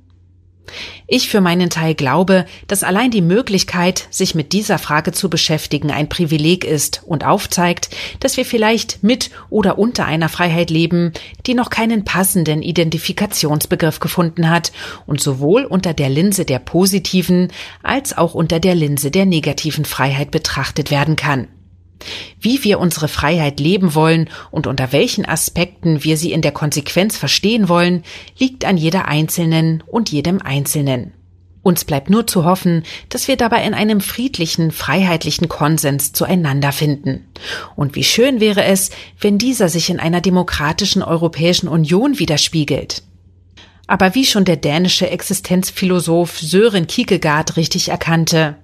Ich 1.06 1.28
für 1.28 1.40
meinen 1.40 1.70
Teil 1.70 1.94
glaube, 1.94 2.46
dass 2.66 2.84
allein 2.84 3.10
die 3.10 3.22
Möglichkeit, 3.22 4.06
sich 4.10 4.34
mit 4.34 4.52
dieser 4.52 4.78
Frage 4.78 5.12
zu 5.12 5.30
beschäftigen, 5.30 5.90
ein 5.90 6.08
Privileg 6.08 6.64
ist 6.64 7.02
und 7.06 7.24
aufzeigt, 7.24 7.90
dass 8.20 8.36
wir 8.36 8.44
vielleicht 8.44 9.02
mit 9.02 9.30
oder 9.50 9.78
unter 9.78 10.06
einer 10.06 10.28
Freiheit 10.28 10.70
leben, 10.70 11.12
die 11.46 11.54
noch 11.54 11.70
keinen 11.70 12.04
passenden 12.04 12.62
Identifikationsbegriff 12.62 14.00
gefunden 14.00 14.50
hat 14.50 14.72
und 15.06 15.20
sowohl 15.20 15.64
unter 15.64 15.94
der 15.94 16.08
Linse 16.08 16.44
der 16.44 16.58
positiven 16.58 17.48
als 17.82 18.16
auch 18.16 18.34
unter 18.34 18.60
der 18.60 18.74
Linse 18.74 19.10
der 19.10 19.26
negativen 19.26 19.84
Freiheit 19.84 20.30
betrachtet 20.30 20.90
werden 20.90 21.16
kann. 21.16 21.48
Wie 22.40 22.62
wir 22.64 22.78
unsere 22.78 23.08
Freiheit 23.08 23.60
leben 23.60 23.94
wollen 23.94 24.30
und 24.50 24.66
unter 24.66 24.92
welchen 24.92 25.24
Aspekten 25.24 26.04
wir 26.04 26.16
sie 26.16 26.32
in 26.32 26.42
der 26.42 26.52
Konsequenz 26.52 27.16
verstehen 27.16 27.68
wollen, 27.68 28.04
liegt 28.38 28.64
an 28.64 28.76
jeder 28.76 29.06
Einzelnen 29.08 29.82
und 29.86 30.10
jedem 30.10 30.40
Einzelnen. 30.40 31.12
Uns 31.62 31.84
bleibt 31.84 32.08
nur 32.08 32.26
zu 32.26 32.44
hoffen, 32.44 32.84
dass 33.08 33.28
wir 33.28 33.36
dabei 33.36 33.64
in 33.64 33.74
einem 33.74 34.00
friedlichen, 34.00 34.70
freiheitlichen 34.70 35.48
Konsens 35.48 36.12
zueinander 36.12 36.72
finden. 36.72 37.26
Und 37.76 37.94
wie 37.94 38.04
schön 38.04 38.40
wäre 38.40 38.64
es, 38.64 38.90
wenn 39.20 39.36
dieser 39.36 39.68
sich 39.68 39.90
in 39.90 40.00
einer 40.00 40.20
demokratischen 40.20 41.02
Europäischen 41.02 41.68
Union 41.68 42.18
widerspiegelt. 42.18 43.02
Aber 43.86 44.14
wie 44.14 44.24
schon 44.24 44.44
der 44.44 44.56
dänische 44.56 45.10
Existenzphilosoph 45.10 46.38
Sören 46.38 46.86
Kierkegaard 46.86 47.56
richtig 47.56 47.88
erkannte, 47.88 48.56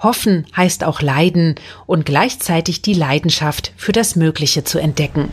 Hoffen 0.00 0.46
heißt 0.56 0.84
auch 0.84 1.00
leiden 1.02 1.54
und 1.86 2.06
gleichzeitig 2.06 2.82
die 2.82 2.94
Leidenschaft 2.94 3.72
für 3.76 3.92
das 3.92 4.16
Mögliche 4.16 4.64
zu 4.64 4.78
entdecken. 4.78 5.30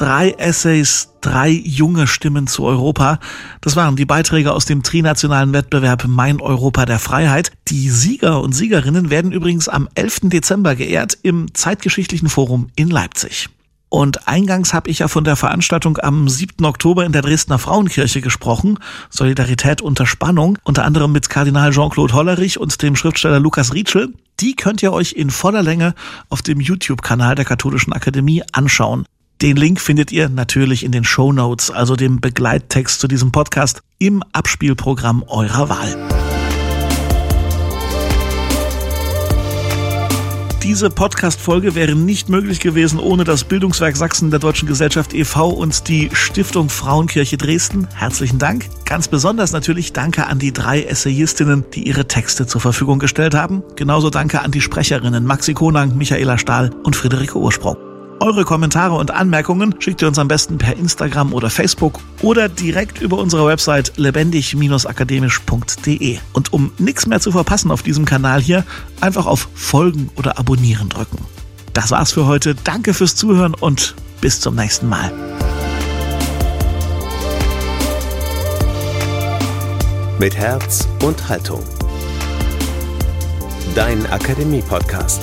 drei 0.00 0.30
Essays, 0.30 1.10
drei 1.20 1.50
junge 1.50 2.06
Stimmen 2.06 2.46
zu 2.46 2.64
Europa. 2.64 3.18
Das 3.60 3.76
waren 3.76 3.96
die 3.96 4.06
Beiträge 4.06 4.52
aus 4.54 4.64
dem 4.64 4.82
trinationalen 4.82 5.52
Wettbewerb 5.52 6.04
Mein 6.08 6.40
Europa 6.40 6.86
der 6.86 6.98
Freiheit. 6.98 7.52
Die 7.68 7.90
Sieger 7.90 8.40
und 8.40 8.52
Siegerinnen 8.52 9.10
werden 9.10 9.30
übrigens 9.30 9.68
am 9.68 9.90
11. 9.94 10.30
Dezember 10.30 10.74
geehrt 10.74 11.18
im 11.22 11.52
Zeitgeschichtlichen 11.52 12.30
Forum 12.30 12.68
in 12.76 12.88
Leipzig. 12.88 13.50
Und 13.90 14.28
eingangs 14.28 14.72
habe 14.72 14.88
ich 14.88 15.00
ja 15.00 15.08
von 15.08 15.24
der 15.24 15.34
Veranstaltung 15.34 15.98
am 15.98 16.28
7. 16.28 16.64
Oktober 16.64 17.04
in 17.04 17.10
der 17.10 17.22
Dresdner 17.22 17.58
Frauenkirche 17.58 18.20
gesprochen, 18.20 18.78
Solidarität 19.10 19.82
unter 19.82 20.06
Spannung, 20.06 20.58
unter 20.62 20.84
anderem 20.84 21.10
mit 21.10 21.28
Kardinal 21.28 21.72
Jean-Claude 21.72 22.14
Hollerich 22.14 22.58
und 22.58 22.80
dem 22.82 22.94
Schriftsteller 22.94 23.40
Lukas 23.40 23.74
Rietschel. 23.74 24.14
Die 24.38 24.54
könnt 24.54 24.80
ihr 24.82 24.92
euch 24.92 25.12
in 25.14 25.30
voller 25.30 25.64
Länge 25.64 25.94
auf 26.28 26.40
dem 26.40 26.60
YouTube-Kanal 26.60 27.34
der 27.34 27.44
Katholischen 27.44 27.92
Akademie 27.92 28.44
anschauen. 28.52 29.06
Den 29.42 29.56
Link 29.56 29.80
findet 29.80 30.12
ihr 30.12 30.28
natürlich 30.28 30.84
in 30.84 30.92
den 30.92 31.02
Show 31.02 31.32
Notes, 31.32 31.72
also 31.72 31.96
dem 31.96 32.20
Begleittext 32.20 33.00
zu 33.00 33.08
diesem 33.08 33.32
Podcast 33.32 33.82
im 33.98 34.22
Abspielprogramm 34.32 35.24
eurer 35.26 35.68
Wahl. 35.68 36.29
Diese 40.62 40.90
Podcast-Folge 40.90 41.74
wäre 41.74 41.94
nicht 41.94 42.28
möglich 42.28 42.60
gewesen 42.60 43.00
ohne 43.00 43.24
das 43.24 43.44
Bildungswerk 43.44 43.96
Sachsen 43.96 44.30
der 44.30 44.40
Deutschen 44.40 44.68
Gesellschaft 44.68 45.14
e.V. 45.14 45.48
und 45.48 45.88
die 45.88 46.10
Stiftung 46.12 46.68
Frauenkirche 46.68 47.38
Dresden. 47.38 47.88
Herzlichen 47.94 48.38
Dank. 48.38 48.68
Ganz 48.84 49.08
besonders 49.08 49.52
natürlich 49.52 49.94
danke 49.94 50.26
an 50.26 50.38
die 50.38 50.52
drei 50.52 50.82
Essayistinnen, 50.82 51.64
die 51.72 51.88
ihre 51.88 52.06
Texte 52.06 52.46
zur 52.46 52.60
Verfügung 52.60 52.98
gestellt 52.98 53.34
haben. 53.34 53.62
Genauso 53.74 54.10
danke 54.10 54.42
an 54.42 54.50
die 54.50 54.60
Sprecherinnen 54.60 55.24
Maxi 55.24 55.54
Konang, 55.54 55.96
Michaela 55.96 56.36
Stahl 56.36 56.70
und 56.84 56.94
Friederike 56.94 57.38
Ursprung. 57.38 57.89
Eure 58.22 58.44
Kommentare 58.44 58.96
und 58.96 59.12
Anmerkungen 59.12 59.74
schickt 59.78 60.02
ihr 60.02 60.08
uns 60.08 60.18
am 60.18 60.28
besten 60.28 60.58
per 60.58 60.76
Instagram 60.76 61.32
oder 61.32 61.48
Facebook 61.48 62.00
oder 62.20 62.50
direkt 62.50 63.00
über 63.00 63.16
unsere 63.16 63.46
Website 63.46 63.94
lebendig-akademisch.de. 63.96 66.18
Und 66.34 66.52
um 66.52 66.70
nichts 66.76 67.06
mehr 67.06 67.20
zu 67.20 67.32
verpassen 67.32 67.70
auf 67.70 67.82
diesem 67.82 68.04
Kanal 68.04 68.42
hier, 68.42 68.66
einfach 69.00 69.24
auf 69.24 69.48
Folgen 69.54 70.10
oder 70.16 70.38
Abonnieren 70.38 70.90
drücken. 70.90 71.16
Das 71.72 71.92
war's 71.92 72.12
für 72.12 72.26
heute. 72.26 72.54
Danke 72.54 72.92
fürs 72.92 73.16
Zuhören 73.16 73.54
und 73.54 73.94
bis 74.20 74.38
zum 74.38 74.54
nächsten 74.54 74.90
Mal. 74.90 75.10
Mit 80.18 80.36
Herz 80.36 80.86
und 81.02 81.26
Haltung. 81.26 81.62
Dein 83.74 84.04
Akademie-Podcast. 84.10 85.22